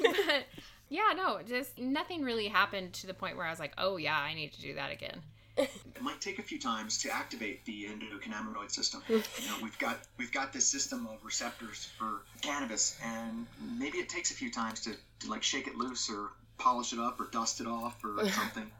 [0.00, 0.44] but
[0.88, 4.18] yeah, no, just nothing really happened to the point where I was like, oh yeah,
[4.18, 5.22] I need to do that again.
[5.56, 5.70] It
[6.00, 9.02] might take a few times to activate the endocannabinoid system.
[9.08, 13.46] you know, we've got we've got this system of receptors for cannabis, and
[13.78, 16.98] maybe it takes a few times to, to like shake it loose or polish it
[16.98, 18.70] up or dust it off or something.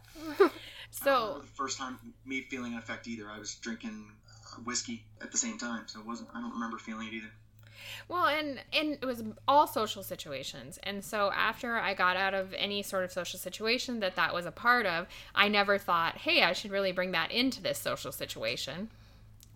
[0.90, 5.30] So the first time me feeling an effect either, I was drinking uh, whiskey at
[5.30, 6.30] the same time, so it wasn't.
[6.34, 7.30] I don't remember feeling it either.
[8.08, 10.78] Well, and and it was all social situations.
[10.82, 14.46] And so after I got out of any sort of social situation that that was
[14.46, 18.12] a part of, I never thought, "Hey, I should really bring that into this social
[18.12, 18.90] situation."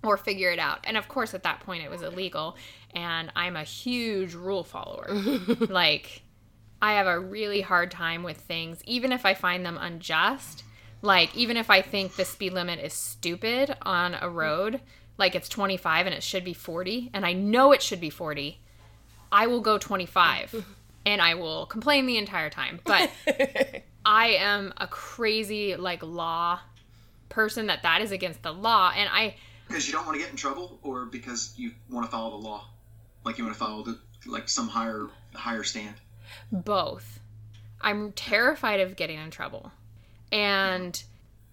[0.04, 0.78] Or figure it out.
[0.84, 2.56] And of course, at that point, it was illegal.
[2.94, 5.08] And I'm a huge rule follower.
[5.68, 6.22] like,
[6.80, 10.62] I have a really hard time with things, even if I find them unjust.
[11.02, 14.80] Like, even if I think the speed limit is stupid on a road,
[15.18, 18.60] like it's 25 and it should be 40, and I know it should be 40,
[19.30, 20.64] I will go 25
[21.06, 22.80] and I will complain the entire time.
[22.84, 23.10] But
[24.06, 26.60] I am a crazy, like, law
[27.28, 28.92] person that that is against the law.
[28.96, 29.34] And I,
[29.66, 32.46] Because you don't want to get in trouble, or because you want to follow the
[32.46, 32.64] law,
[33.24, 35.94] like you want to follow the like some higher higher stand.
[36.50, 37.20] both.
[37.80, 39.70] I'm terrified of getting in trouble.
[40.32, 41.00] And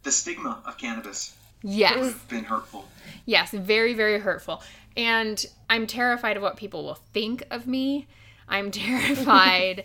[0.03, 1.34] The stigma of cannabis
[1.65, 2.87] yes, has been hurtful.
[3.25, 4.61] yes, very, very hurtful.
[4.97, 8.07] And I'm terrified of what people will think of me.
[8.47, 9.83] I'm terrified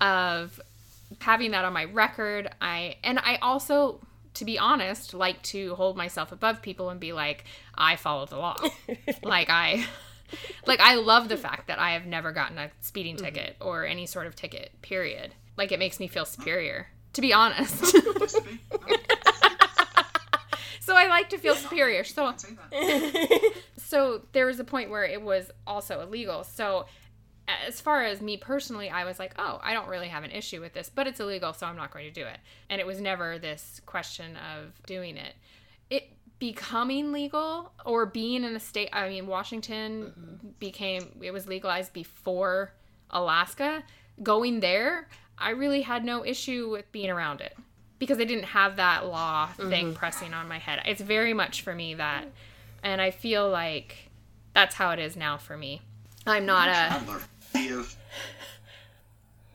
[0.00, 0.60] of
[1.20, 2.48] having that on my record.
[2.60, 4.00] I and I also,
[4.34, 8.36] to be honest, like to hold myself above people and be like, I follow the
[8.36, 8.56] law.
[9.22, 9.84] like I
[10.66, 14.06] like I love the fact that I have never gotten a speeding ticket or any
[14.06, 15.34] sort of ticket, period.
[15.56, 17.84] Like it makes me feel superior, to be honest.
[17.86, 18.60] Supposed to be.
[18.78, 18.86] No,
[20.88, 22.02] so I like to feel superior.
[22.02, 23.52] So don't say that.
[23.76, 26.44] so there was a point where it was also illegal.
[26.44, 26.86] So
[27.66, 30.62] as far as me personally, I was like, oh, I don't really have an issue
[30.62, 32.38] with this, but it's illegal, so I'm not going to do it.
[32.70, 35.34] And it was never this question of doing it.
[35.90, 41.92] It becoming legal or being in a state, I mean, Washington became, it was legalized
[41.92, 42.72] before
[43.10, 43.82] Alaska.
[44.22, 47.56] Going there, I really had no issue with being around it
[47.98, 49.92] because I didn't have that law thing mm-hmm.
[49.94, 50.80] pressing on my head.
[50.86, 52.26] It's very much for me that,
[52.82, 54.10] and I feel like
[54.54, 55.82] that's how it is now for me.
[56.26, 56.72] I'm not a.
[56.72, 57.20] traveler.
[57.52, 57.96] The of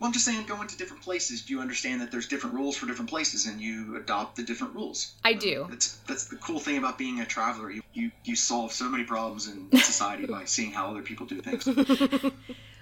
[0.04, 1.44] well, I'm just saying, going to different places.
[1.44, 4.76] Do you understand that there's different rules for different places, and you adopt the different
[4.76, 5.14] rules?
[5.24, 5.66] I do.
[5.70, 7.72] That's that's the cool thing about being a traveler.
[7.72, 11.40] You you, you solve so many problems in society by seeing how other people do
[11.40, 11.68] things.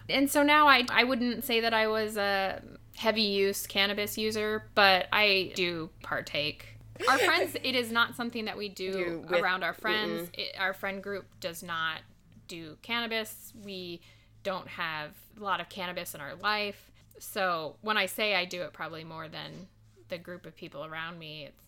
[0.09, 2.61] And so now I, I wouldn't say that I was a
[2.95, 6.65] heavy use cannabis user, but I do partake.
[7.09, 10.29] Our friends, it is not something that we do, with- around our friends.
[10.33, 11.99] It, our friend group does not
[12.47, 13.53] do cannabis.
[13.63, 14.01] We
[14.43, 16.91] don't have a lot of cannabis in our life.
[17.19, 19.67] So when I say I do it probably more than
[20.09, 21.63] the group of people around me, it's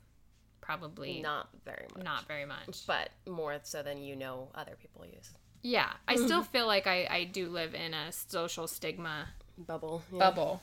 [0.62, 2.04] probably not, Not very much.
[2.04, 2.86] not very much.
[2.88, 5.30] But more so than you know other people use.
[5.62, 10.04] Yeah, I still feel like I, I do live in a social stigma Bubble.
[10.12, 10.20] yeah.
[10.20, 10.62] bubble.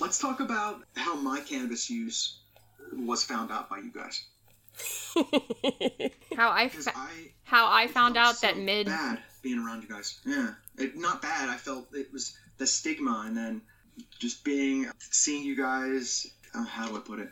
[0.00, 2.38] Let's talk about how my cannabis use
[2.92, 4.24] was found out by you guys.
[6.36, 10.20] How I fa- I how I found out that mid bad being around you guys.
[10.24, 11.48] Yeah, it, not bad.
[11.48, 13.62] I felt it was the stigma, and then
[14.20, 16.28] just being seeing you guys.
[16.54, 17.30] Uh, how do I put it?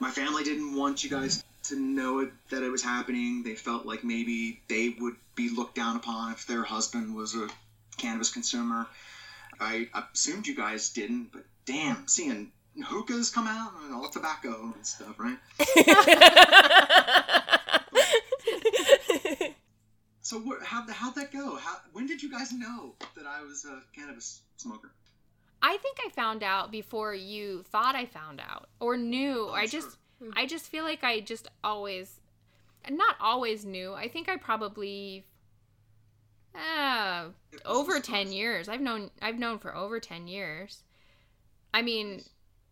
[0.00, 3.42] My family didn't want you guys to know it that it was happening.
[3.42, 7.48] They felt like maybe they would be looked down upon if their husband was a
[7.96, 8.86] cannabis consumer.
[9.60, 12.52] I assumed you guys didn't, but damn, seeing
[12.84, 15.38] hookahs come out and all tobacco and stuff, right?
[20.24, 21.56] So wh- how how'd that go?
[21.56, 24.92] How when did you guys know that I was a cannabis smoker?
[25.60, 29.48] I think I found out before you thought I found out or knew.
[29.50, 29.80] Oh, I sure.
[29.80, 29.96] just
[30.34, 32.20] I just feel like I just always
[32.88, 33.94] not always knew.
[33.94, 35.26] I think I probably
[36.54, 37.26] uh
[37.64, 38.68] over 10 years.
[38.68, 40.82] I've known I've known for over 10 years.
[41.74, 42.22] I mean,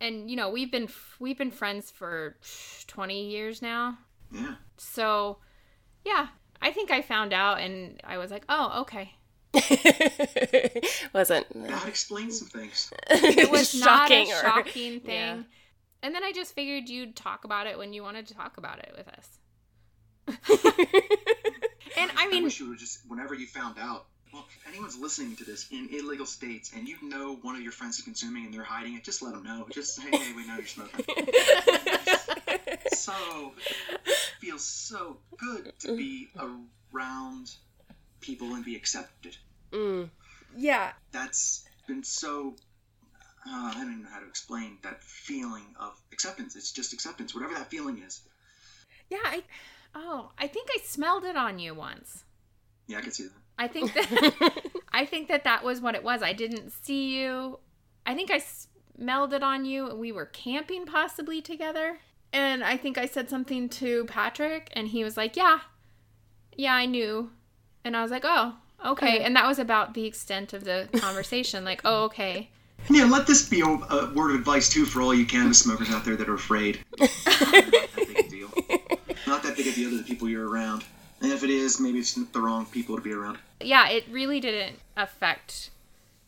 [0.01, 2.37] and you know, we've been we've been friends for
[2.87, 3.99] 20 years now.
[4.33, 4.55] Yeah.
[4.77, 5.39] So,
[6.05, 6.29] yeah,
[6.63, 9.15] I think I found out and I was like, "Oh, okay."
[11.13, 12.93] Wasn't That explains some things.
[13.11, 15.15] It was not a shocking or- shocking thing.
[15.15, 15.43] Yeah.
[16.03, 18.79] And then I just figured you'd talk about it when you wanted to talk about
[18.79, 19.39] it with us.
[21.97, 24.07] And I I mean, wish you would just whenever you found out.
[24.33, 27.73] Well, if anyone's listening to this in illegal states and you know one of your
[27.73, 29.67] friends is consuming and they're hiding it, just let them know.
[29.73, 31.05] Just say, hey, we know you're smoking.
[32.93, 33.13] so
[34.07, 37.55] it feels so good to be around
[38.21, 39.37] people and be accepted.
[39.73, 40.11] Mm.
[40.57, 40.93] Yeah.
[41.13, 42.55] that's been so
[43.47, 46.57] uh, I don't even know how to explain that feeling of acceptance.
[46.57, 48.21] It's just acceptance, whatever that feeling is.
[49.09, 49.43] Yeah, I
[49.95, 52.25] oh, I think I smelled it on you once.
[52.87, 53.33] Yeah, I can see that.
[53.61, 54.53] I think that
[54.93, 56.23] I think that that was what it was.
[56.23, 57.59] I didn't see you.
[58.07, 58.43] I think I
[58.97, 59.95] smelled it on you.
[59.95, 61.99] We were camping possibly together.
[62.33, 65.59] And I think I said something to Patrick and he was like, "Yeah.
[66.57, 67.31] Yeah, I knew."
[67.85, 69.25] And I was like, "Oh, okay." Okay.
[69.25, 71.63] And that was about the extent of the conversation.
[71.63, 72.51] like, "Oh, okay."
[72.89, 75.91] Yeah, let this be a, a word of advice too for all you cannabis smokers
[75.91, 76.81] out there that are afraid.
[76.99, 78.49] Not that big of a deal.
[79.27, 80.83] Not that big a deal to the people you're around.
[81.21, 83.39] And if it is, maybe it's the wrong people to be around.
[83.61, 85.71] yeah, it really didn't affect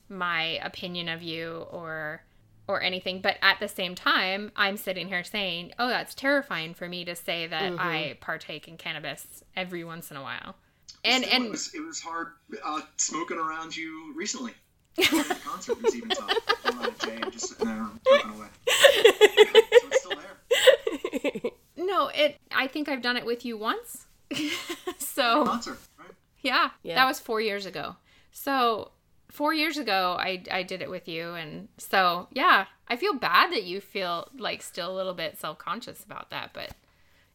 [0.08, 2.22] my opinion of you or
[2.68, 3.20] or anything.
[3.20, 7.16] But at the same time, I'm sitting here saying, "Oh, that's terrifying for me to
[7.16, 10.56] say that I partake in cannabis every once in a while."
[11.04, 12.28] And Still, and it was, it was hard
[12.64, 14.52] uh, smoking around you recently.
[14.96, 16.30] The concert was even tough.
[16.66, 18.46] I'm not a Jay, I'm just sitting there smoking away.
[18.66, 20.18] so it's still
[21.42, 21.50] there.
[21.86, 22.36] no, it.
[22.54, 24.06] I think I've done it with you once.
[24.98, 26.10] so Concert, right?
[26.42, 26.94] yeah, Yeah.
[26.96, 27.96] that was four years ago.
[28.30, 28.92] So
[29.30, 33.52] four years ago, I I did it with you, and so yeah, I feel bad
[33.52, 36.70] that you feel like still a little bit self conscious about that, but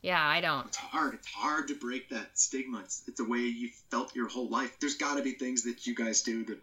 [0.02, 0.68] yeah, I don't.
[0.68, 1.16] It's hard.
[1.16, 2.80] It's hard to break that stigma.
[2.80, 4.80] It's, it's a way you felt your whole life.
[4.80, 6.60] There's got to be things that you guys do that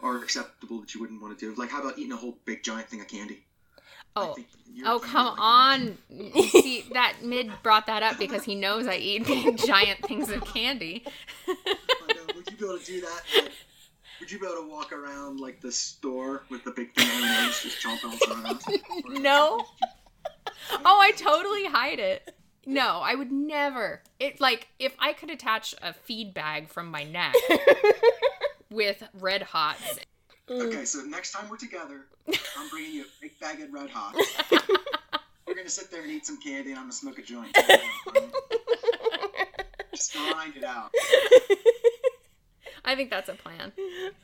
[0.00, 1.60] are acceptable that you wouldn't want to do.
[1.60, 3.44] Like, how about eating a whole big giant thing of candy?
[4.16, 4.36] Oh.
[4.84, 5.98] Oh come on!
[6.50, 10.44] See that Midd brought that up because he knows I eat big giant things of
[10.44, 11.04] candy.
[11.46, 11.56] Would
[12.50, 13.22] you be able to do that?
[13.34, 13.52] Like,
[14.20, 17.20] would you be able to walk around like the store with the big thing on
[17.20, 18.80] your nose, just chomping on the?
[19.20, 19.64] No.
[20.84, 22.34] Oh, I totally hide it.
[22.66, 24.02] No, I would never.
[24.20, 27.34] It like if I could attach a feed bag from my neck
[28.70, 29.98] with red hots.
[30.50, 30.86] Okay, mm.
[30.86, 34.14] so next time we're together, I'm bringing you a big bag of Red Hot.
[35.46, 37.56] We're gonna sit there and eat some candy, and I'm gonna smoke a joint.
[39.94, 40.90] Just grind it out.
[42.84, 43.72] I think that's a plan.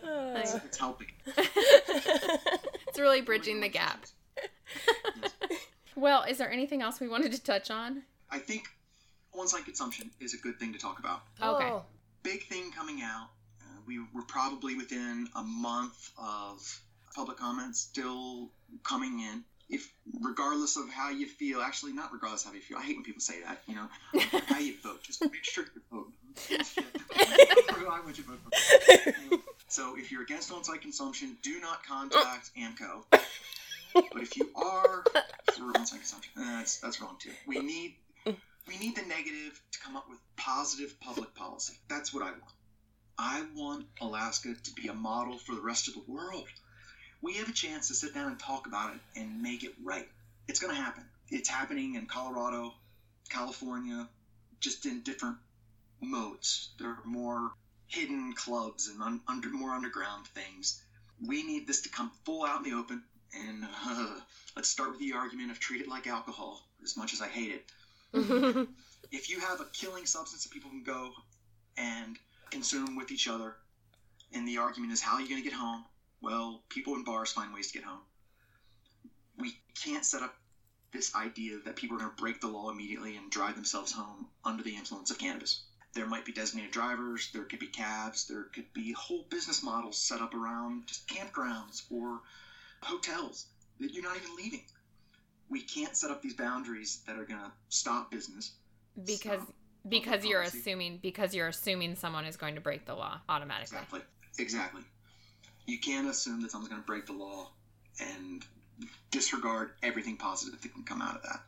[0.03, 0.39] Uh.
[0.39, 1.09] It's, it's helping.
[2.95, 4.05] It's really bridging the gap.
[5.97, 8.05] Well, is there anything else we wanted to touch on?
[8.31, 8.69] I think
[9.37, 11.23] on-site consumption is a good thing to talk about.
[11.43, 11.71] Okay.
[11.73, 11.83] Oh.
[12.23, 13.31] Big thing coming out.
[13.87, 16.81] We were probably within a month of
[17.15, 18.51] public comments still
[18.83, 19.45] coming in.
[19.71, 22.77] If regardless of how you feel, actually not regardless of how you feel.
[22.79, 23.63] I hate when people say that.
[23.67, 23.89] You know,
[24.47, 25.03] how you vote.
[25.03, 26.13] Just make sure you vote.
[27.95, 29.39] I want you to vote for.
[29.69, 33.05] So if you're against on-site consumption, do not contact AMCO.
[33.11, 35.05] But if you are
[35.53, 37.31] for on-site consumption, eh, that's that's wrong too.
[37.47, 37.95] We need
[38.69, 41.75] we need the negative to come up with positive public policy.
[41.89, 42.53] That's what I want.
[43.19, 46.49] I want Alaska to be a model for the rest of the world.
[47.23, 50.09] We have a chance to sit down and talk about it and make it right.
[50.49, 51.05] It's going to happen.
[51.31, 52.75] It's happening in Colorado,
[53.29, 54.09] California,
[54.61, 55.37] just in different
[56.01, 56.71] modes.
[56.79, 57.53] There are more
[57.87, 60.83] hidden clubs and un- under more underground things.
[61.25, 63.03] We need this to come full out in the open.
[63.33, 64.21] And uh,
[64.55, 67.51] let's start with the argument of treat it like alcohol, as much as I hate
[67.53, 67.65] it
[69.11, 71.11] if you have a killing substance that people can go
[71.77, 72.17] and
[72.55, 73.57] consume with each other,
[74.33, 75.85] and the argument is how are you going to get home?
[76.23, 78.01] Well, people in bars find ways to get home.
[79.37, 80.37] We can't set up
[80.93, 84.29] this idea that people are going to break the law immediately and drive themselves home
[84.45, 85.65] under the influence of cannabis.
[85.95, 89.99] There might be designated drivers, there could be cabs, there could be whole business models
[89.99, 92.21] set up around just campgrounds or
[92.83, 93.47] hotels
[93.81, 94.63] that you're not even leaving.
[95.49, 98.53] We can't set up these boundaries that are going to stop business
[99.05, 99.55] Because Stop
[99.89, 103.79] because you're assuming because you're assuming someone is going to break the law automatically.
[103.79, 104.01] Exactly.
[104.39, 104.83] Exactly.
[105.67, 107.51] You can't assume that someone's going to break the law
[108.01, 108.45] and
[109.11, 111.41] disregard everything positive that can come out of that.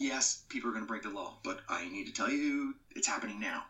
[0.00, 3.06] Yes, people are going to break the law, but I need to tell you it's
[3.06, 3.64] happening now.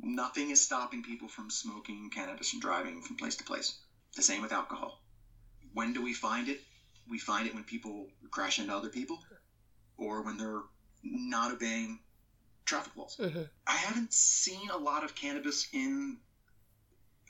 [0.00, 3.78] Nothing is stopping people from smoking cannabis and driving from place to place.
[4.16, 5.00] The same with alcohol.
[5.72, 6.60] When do we find it?
[7.08, 9.18] We find it when people crash into other people
[9.96, 10.62] or when they're
[11.02, 12.00] not obeying
[12.64, 13.16] traffic laws.
[13.18, 13.48] Mhm.
[13.66, 16.18] I haven't seen a lot of cannabis in.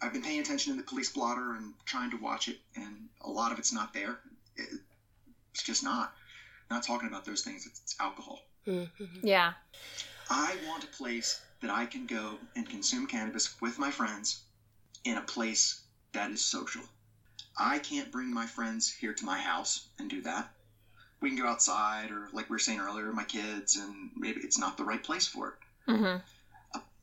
[0.01, 3.31] I've been paying attention in the police blotter and trying to watch it, and a
[3.31, 4.21] lot of it's not there.
[4.57, 4.81] It,
[5.53, 6.15] it's just not.
[6.71, 7.67] Not talking about those things.
[7.67, 8.41] It's, it's alcohol.
[8.67, 9.21] Mhm.
[9.23, 9.55] Yeah.
[10.31, 14.43] I want a place that I can go and consume cannabis with my friends
[15.05, 15.83] in a place
[16.13, 16.83] that is social.
[17.57, 20.51] I can't bring my friends here to my house and do that.
[21.25, 24.59] We can go outside, or like we were saying earlier, my kids, and maybe it's
[24.59, 25.55] not the right place for it.
[25.91, 26.17] hmm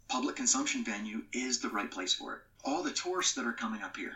[0.08, 2.42] public consumption venue is the right place for it.
[2.64, 4.16] All the tourists that are coming up here,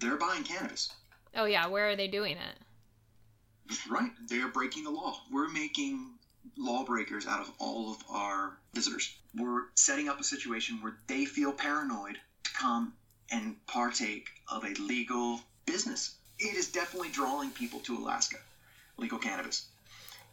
[0.00, 0.88] they're buying cannabis.
[1.36, 3.76] Oh yeah, where are they doing it?
[3.88, 4.10] Right.
[4.28, 5.20] They're breaking the law.
[5.30, 6.04] We're making
[6.56, 9.14] lawbreakers out of all of our visitors.
[9.36, 12.92] We're setting up a situation where they feel paranoid to come
[13.30, 16.16] and partake of a legal business.
[16.40, 18.38] It is definitely drawing people to Alaska,
[18.98, 19.66] legal cannabis.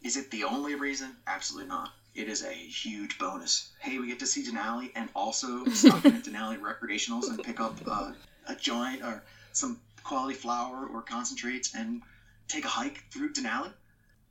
[0.01, 1.15] Is it the only reason?
[1.27, 1.93] Absolutely not.
[2.15, 3.71] It is a huge bonus.
[3.79, 7.59] Hey, we get to see Denali and also stop in at Denali Recreationals and pick
[7.59, 8.11] up uh,
[8.47, 12.01] a joint or some quality flower or concentrates and
[12.47, 13.71] take a hike through Denali.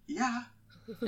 [0.06, 0.42] Yeah,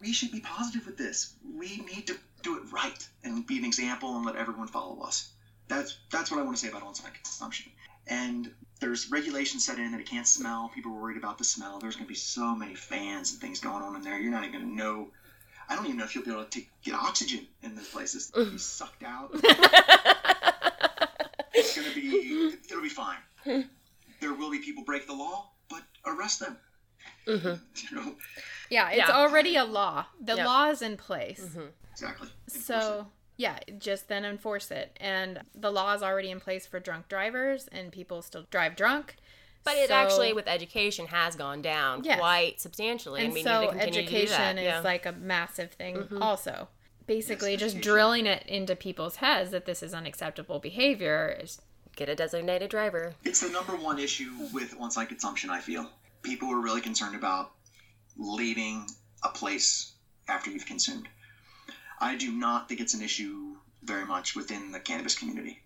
[0.00, 1.34] we should be positive with this.
[1.56, 5.30] We need to do it right and be an example and let everyone follow us.
[5.68, 7.72] That's that's what I want to say about on-site consumption.
[8.06, 8.50] And
[8.80, 10.70] there's regulations set in that it can't smell.
[10.74, 11.78] People are worried about the smell.
[11.78, 14.18] There's going to be so many fans and things going on in there.
[14.18, 15.08] You're not even going to know.
[15.68, 18.30] I don't even know if you'll be able to take, get oxygen in those places.
[18.36, 19.30] You'll be sucked out.
[21.54, 23.16] it's going to be it'll be fine.
[24.20, 26.56] There will be people break the law, but arrest them.
[27.26, 27.54] Mm-hmm.
[27.90, 28.14] You know
[28.70, 29.10] Yeah, it's Yeah.
[29.16, 30.06] already a law.
[30.20, 30.46] The Yep.
[30.46, 31.40] law is in place.
[31.40, 31.66] Mm-hmm.
[31.92, 32.28] exactly.
[32.48, 33.06] Enforce So,
[33.36, 34.96] yeah, just then enforce it.
[35.00, 39.16] And the law is already in place for drunk drivers, and people still drive drunk.
[39.64, 42.18] But it So- actually, with education, has gone down Yes.
[42.18, 44.58] quite substantially, and, and we so need to continue to do education that.
[44.58, 44.80] is yeah.
[44.80, 46.22] like a massive thing mm-hmm.
[46.22, 46.68] also
[47.06, 47.92] basically Yes, just education.
[47.92, 51.60] drilling it into people's heads that this is unacceptable behavior is
[51.96, 53.14] Get a designated driver.
[53.24, 55.48] It's the number one issue with on-site consumption.
[55.48, 55.90] I feel
[56.22, 57.52] people are really concerned about
[58.18, 58.86] leaving
[59.24, 59.94] a place
[60.28, 61.08] after you've consumed.
[62.00, 65.62] I do not think it's an issue very much within the cannabis community,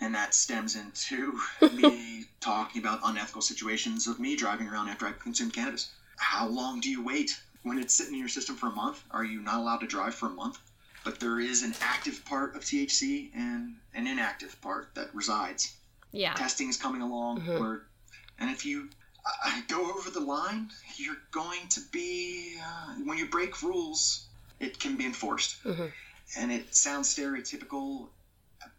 [0.00, 1.38] and that stems into
[1.72, 5.90] me talking about unethical situations of me driving around after I've consumed cannabis.
[6.16, 9.02] How long do you wait when it's sitting in your system for a month?
[9.10, 10.58] Are you not allowed to drive for a month?
[11.04, 15.74] But there is an active part of THC and an inactive part that resides
[16.14, 17.82] yeah testing is coming along where
[18.38, 18.88] and if you
[19.44, 24.26] uh, go over the line you're going to be uh, when you break rules
[24.64, 25.86] it can be enforced mm-hmm.
[26.38, 28.08] and it sounds stereotypical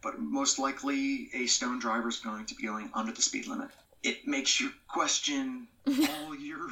[0.01, 3.69] but most likely a stone driver is going to be going under the speed limit
[4.03, 6.69] it makes you question all your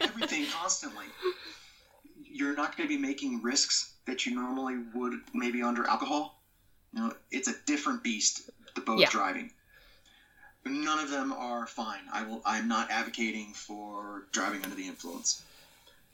[0.00, 1.06] everything constantly
[2.22, 6.34] you're not going to be making risks that you normally would maybe under alcohol
[6.94, 8.50] you know, it's a different beast.
[8.74, 9.10] The boat Yeah.
[9.10, 9.52] driving.
[10.64, 12.08] None of them are fine.
[12.10, 12.40] I will.
[12.44, 15.42] I'm not advocating for driving under the influence,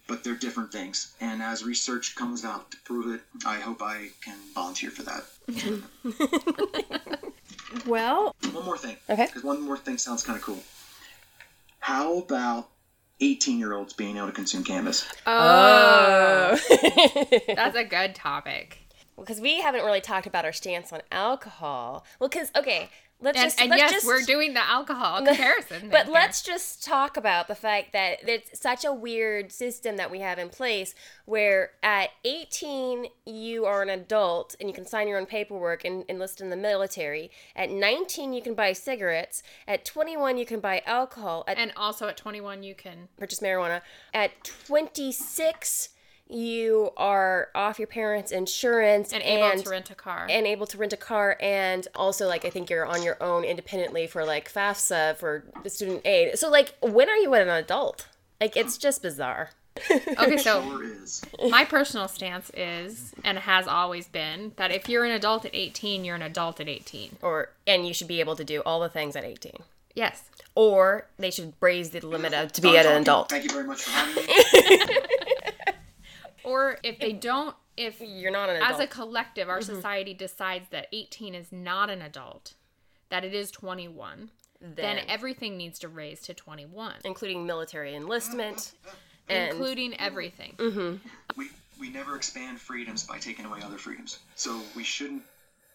[0.07, 1.15] but they're different things.
[1.21, 5.25] And as research comes out to prove it, I hope I can volunteer for that.
[7.87, 8.97] well One more thing.
[9.09, 9.27] Okay.
[9.27, 10.63] Because one more thing sounds kind of cool.
[11.79, 12.69] How about
[13.21, 15.07] 18 year olds being able to consume cannabis?
[15.27, 16.59] oh
[17.55, 18.79] that's a good topic
[19.19, 22.05] because we haven't really talked about our stance on alcohol.
[22.19, 22.89] Well, because okay,
[23.21, 26.85] let's and, just and let's yes just, we're doing the alcohol comparison But let's just
[26.85, 30.95] talk about the fact that it's such a weird system that we have in place
[31.25, 36.05] where at 18 you are an adult and you can sign your own paperwork and
[36.09, 37.31] enlist in the military.
[37.55, 39.43] At 19 you can buy cigarettes.
[39.67, 41.45] At 21 you can buy alcohol.
[41.47, 43.83] At and also at 21 you can purchase marijuana.
[44.15, 45.91] At 26
[46.31, 50.27] you are off your parents' insurance and able to rent a car.
[50.31, 53.45] and able to rent a car and also like i think you're on your own
[53.45, 56.39] independently for like fafsa for the student aid.
[56.39, 58.07] So like when are you an adult?
[58.41, 59.51] Like it's just bizarre.
[59.91, 61.23] Okay so Sure is.
[61.49, 66.05] my personal stance is and has always been that if you're an adult at 18
[66.05, 68.89] you're an adult at 18 or and you should be able to do all the
[68.89, 69.53] things at 18
[69.95, 70.25] yes.
[70.57, 73.29] Or they should raise the limit of to be at an adult.
[73.31, 74.97] Thank you very much for having me.
[76.45, 78.81] or if they don't if you're not an adult Mm-hmm.
[78.81, 82.55] as a collective our society decides that 18 is not an adult
[83.09, 84.31] that it is 21
[84.63, 88.73] then, then, everything needs to raise to 21 including military enlistment
[89.29, 90.55] and including everything
[91.37, 91.49] we
[91.81, 94.19] we never expand freedoms by taking away other freedoms.
[94.37, 95.23] So we shouldn't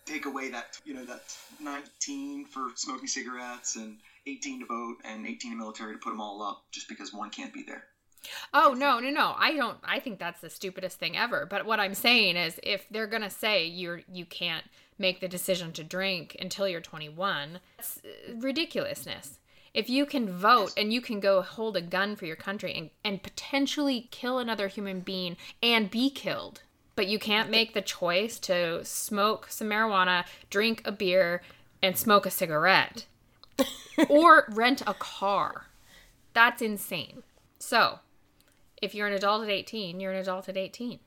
[0.05, 3.97] take away that you know that 19 for smoking cigarettes and
[4.27, 7.31] 18 to vote and 18 in military to put them all up just because one
[7.31, 7.83] can't be there.
[8.53, 9.35] Oh no no no.
[9.37, 11.45] I don't i think that's the stupidest thing ever.
[11.49, 14.65] But what i'm saying is if they're gonna say you're you can't
[14.97, 19.39] make the decision to drink until you're 21 that's uh, ridiculousness.
[19.73, 22.91] If you can vote and you can go hold a gun for your country and,
[23.03, 26.61] and potentially kill another human being and be killed
[26.95, 31.41] but you can't make the choice to smoke some marijuana drink a beer
[31.81, 33.05] and smoke a cigarette
[34.09, 35.67] or rent a car
[36.35, 37.23] that's insane.
[37.57, 37.99] So
[38.81, 40.99] if you're an adult at 18 you're an adult at 18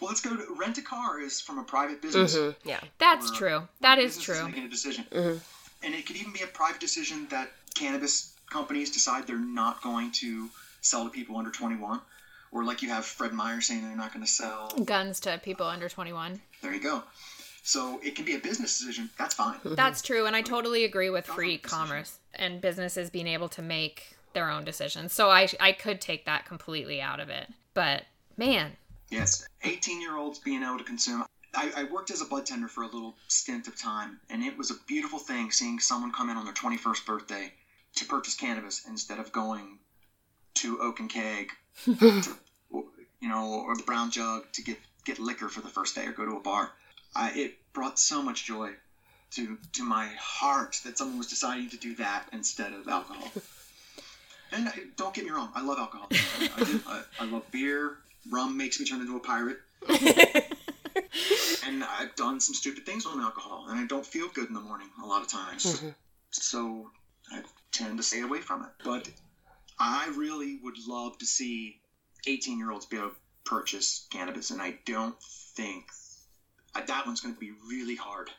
[0.00, 2.36] Well, let's go to rent a car is from a private business.
[2.36, 2.68] Mm-hmm.
[2.68, 5.38] yeah that's where- true where that is business true making a decision, mm-hmm.
[5.86, 10.12] and it could even be a private decision that cannabis companies decide they're not going
[10.12, 10.48] to
[10.80, 12.00] sell to people under 21.
[12.52, 14.68] Or like you have Fred Meyer saying they're not going to sell.
[14.84, 16.40] Guns to people under 21.
[16.62, 17.02] There you go.
[17.64, 19.10] So it can be a business decision.
[19.18, 19.54] That's fine.
[19.58, 19.74] Mm-hmm.
[19.74, 24.16] That's true, and I totally agree with free commerce and businesses being able to make
[24.34, 25.12] their own decisions.
[25.12, 27.48] So I I could take that completely out of it.
[27.72, 28.04] But
[28.36, 28.76] man,
[29.10, 31.24] Yes, 18 year olds being able to consume.
[31.54, 34.58] I, I worked as a bud tender for a little stint of time, and it
[34.58, 37.52] was a beautiful thing seeing someone come in on their 21st birthday
[37.96, 39.78] to purchase cannabis instead of going
[40.54, 41.52] to Oaken Keg,
[41.84, 42.36] to,
[42.72, 46.12] you know, or the Brown Jug to get, get liquor for the first day or
[46.12, 46.72] go to a bar.
[47.14, 48.72] I, it brought so much joy
[49.32, 53.30] to to my heart that someone was deciding to do that instead of alcohol.
[54.54, 56.06] And I, don't get me wrong, I love alcohol.
[56.12, 56.80] I, I, do.
[56.86, 57.98] I, I love beer.
[58.30, 59.58] Rum makes me turn into a pirate.
[61.66, 64.60] and I've done some stupid things on alcohol, and I don't feel good in the
[64.60, 65.66] morning a lot of times.
[65.66, 65.88] Mm-hmm.
[66.30, 66.90] So
[67.32, 67.42] I
[67.72, 68.70] tend to stay away from it.
[68.84, 69.08] But
[69.78, 71.80] I really would love to see
[72.26, 75.20] 18 year olds be able to purchase cannabis, and I don't
[75.56, 75.86] think
[76.74, 78.30] that one's going to be really hard.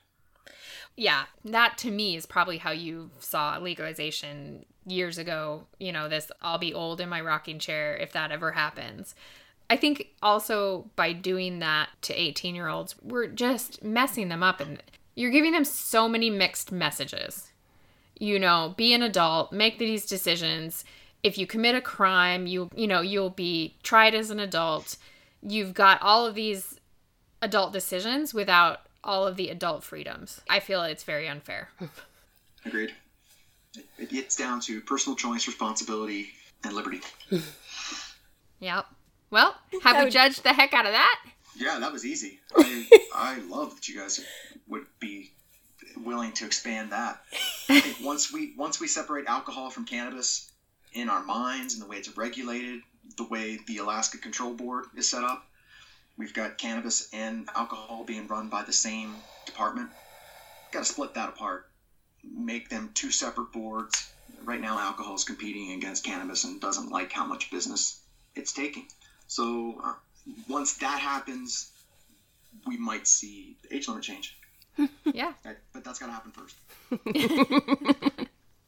[0.98, 5.66] Yeah, that to me is probably how you saw legalization years ago.
[5.80, 9.16] You know, this I'll be old in my rocking chair if that ever happens.
[9.70, 14.60] I think also by doing that to 18 year olds, we're just messing them up
[14.60, 14.82] and
[15.16, 17.52] you're giving them so many mixed messages.
[18.18, 20.86] You know, be an adult, make these decisions.
[21.24, 24.96] If you commit a crime, you you know, you'll be tried as an adult.
[25.42, 26.80] You've got all of these
[27.42, 30.42] adult decisions without all of the adult freedoms.
[30.50, 31.70] I feel it's very unfair.
[32.66, 32.94] Agreed.
[33.78, 36.30] It, it gets down to personal choice, responsibility,
[36.64, 37.02] and liberty.
[38.60, 38.86] Yep.
[39.30, 41.22] Well, have we judged the heck out of that?
[41.58, 42.40] Yeah, that was easy.
[42.58, 44.24] I, I love that you guys
[44.68, 45.32] would be
[46.04, 47.22] willing to expand that.
[47.70, 50.52] I think once we once we separate alcohol from cannabis
[50.94, 52.82] in our minds and the way it's regulated,
[53.18, 55.46] the way the Alaska Control Board is set up,
[56.18, 59.90] we've got cannabis and alcohol being run by the same department.
[60.72, 61.70] Got to split that apart,
[62.24, 64.12] make them two separate boards.
[64.44, 68.00] Right now, alcohol is competing against cannabis and doesn't like how much business
[68.36, 68.88] it's taking.
[69.28, 69.94] So uh,
[70.48, 71.72] once that happens,
[72.66, 74.38] we might see the age limit change.
[75.06, 75.34] Yeah.
[75.44, 76.58] But that's got to happen first.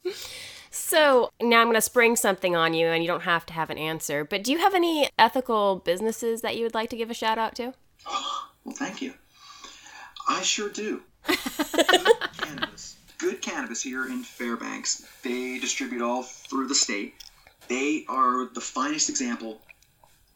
[0.78, 3.68] So now I'm going to spring something on you, and you don't have to have
[3.68, 4.24] an answer.
[4.24, 7.38] But do you have any ethical businesses that you would like to give a shout
[7.38, 7.74] out to?
[8.64, 9.14] Well, thank you.
[10.28, 11.00] I sure do.
[11.26, 11.36] Good
[12.38, 12.96] cannabis.
[13.16, 15.06] Good cannabis here in Fairbanks.
[15.22, 17.14] They distribute all through the state.
[17.68, 19.62] They are the finest example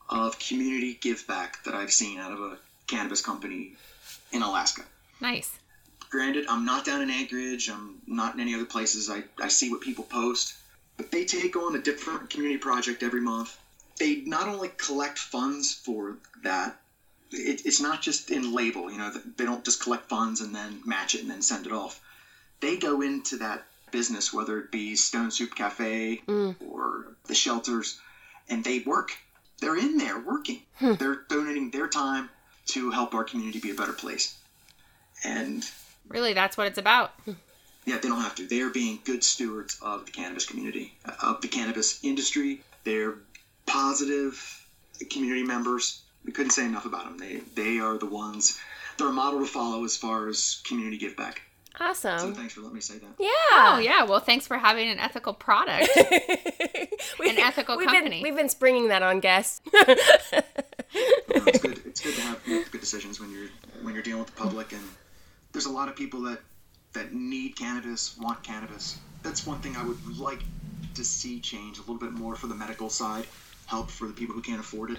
[0.08, 3.74] of community give back that I've seen out of a cannabis company
[4.32, 4.82] in Alaska.
[5.20, 5.58] Nice.
[6.12, 7.70] Granted, I'm not down in Anchorage.
[7.70, 9.08] I'm not in any other places.
[9.08, 10.52] I, I see what people post.
[10.98, 13.58] But they take on a different community project every month.
[13.98, 16.78] They not only collect funds for that,
[17.30, 18.92] it, it's not just in label.
[18.92, 21.72] You know, they don't just collect funds and then match it and then send it
[21.72, 21.98] off.
[22.60, 26.54] They go into that business, whether it be Stone Soup Cafe mm.
[26.68, 27.98] or the shelters,
[28.50, 29.16] and they work.
[29.60, 30.60] They're in there working.
[30.74, 30.94] Hmm.
[30.94, 32.28] They're donating their time
[32.66, 34.36] to help our community be a better place.
[35.24, 35.64] And
[36.08, 37.12] Really, that's what it's about.
[37.86, 38.46] yeah, they don't have to.
[38.46, 42.62] They are being good stewards of the cannabis community, uh, of the cannabis industry.
[42.84, 43.14] They're
[43.66, 44.66] positive
[45.10, 46.02] community members.
[46.24, 47.18] We couldn't say enough about them.
[47.18, 48.58] They they are the ones.
[48.98, 51.42] They're a model to follow as far as community give back.
[51.78, 52.34] So Awesome.
[52.34, 53.08] thanks for letting me say that.
[53.18, 53.28] Yeah.
[53.52, 54.04] Oh, yeah.
[54.04, 55.88] Well, thanks for having an ethical product.
[57.18, 58.16] We- An ethical we've company.
[58.16, 59.60] Been, we've been springing that on guests.
[60.94, 61.80] No, it's good.
[61.86, 63.48] It's good to have make good decisions when you're
[63.80, 64.72] when you're dealing with the public.
[64.72, 64.82] And
[65.52, 66.40] there's a lot of people that
[66.92, 68.98] that need cannabis, want cannabis.
[69.22, 70.40] That's one thing I would like
[70.94, 73.26] to see change a little bit more for the medical side,
[73.66, 74.98] help for the people who can't afford it,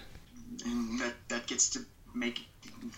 [0.66, 1.80] and that that gets to
[2.16, 2.46] make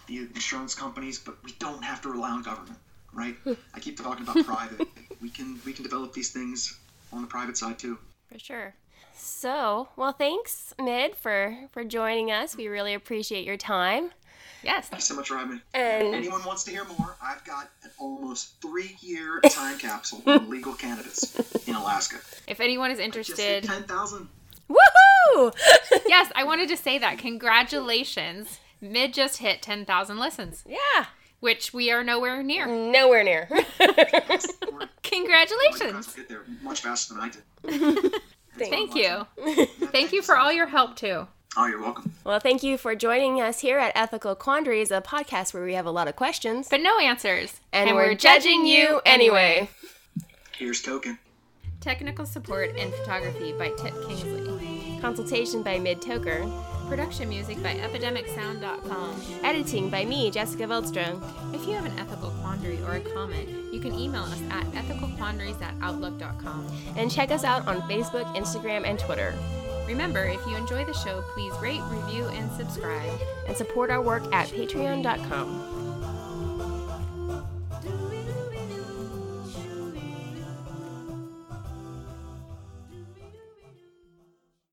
[0.08, 1.20] the insurance companies.
[1.20, 2.78] But we don't have to rely on government,
[3.14, 3.36] right?
[3.44, 3.54] Hmm.
[3.74, 4.88] I keep talking about private.
[5.22, 6.78] We can we can develop these things
[7.12, 7.98] on the private side too.
[8.32, 8.76] For sure.
[9.16, 12.56] So, well, thanks, Midd, for for joining us.
[12.56, 14.12] We really appreciate your time.
[14.64, 14.90] Yes.
[14.90, 15.62] Thanks so much for having me.
[15.74, 20.50] And anyone wants to hear more, I've got an almost three year time capsule on
[20.50, 21.36] legal cannabis
[21.68, 22.18] in Alaska.
[22.48, 24.28] If anyone is Just interested, hit 10,000.
[24.70, 25.56] woohoo!
[26.08, 27.18] yes, I wanted to say that.
[27.20, 28.60] Congratulations.
[28.82, 31.06] Midd just hit 10,000 listens, yeah,
[31.40, 32.66] which we are nowhere near.
[32.68, 33.48] nowhere near.
[33.52, 36.14] Or Congratulations.
[36.14, 38.14] get there much faster than I did.
[38.58, 39.26] Thank you.
[39.92, 41.28] Thank you for all your help, too.
[41.58, 42.12] Oh, you're welcome.
[42.26, 45.86] Well, thank you for joining us here at Ethical Quandaries, a podcast where we have
[45.86, 47.62] a lot of questions, but no answers.
[47.72, 49.70] And, and we're, we're, judging you anyway.
[50.58, 51.18] Here's Token.
[51.80, 55.00] Technical support and photography by Tip Kingsley.
[55.00, 56.50] Consultation by Midd Toker.
[56.90, 59.22] Production music by EpidemicSound.com.
[59.44, 61.22] Editing by me, Jessica Veldstra.
[61.54, 65.62] If you have an ethical quandary or a comment, you can email us at ethicalquandaries
[65.62, 66.68] at outlook.com.
[66.98, 69.34] And check us out on Facebook, Instagram, and Twitter.
[69.88, 73.20] Remember, if you enjoy the show, please rate, review, and subscribe.
[73.48, 75.75] And support our work at patreon.com.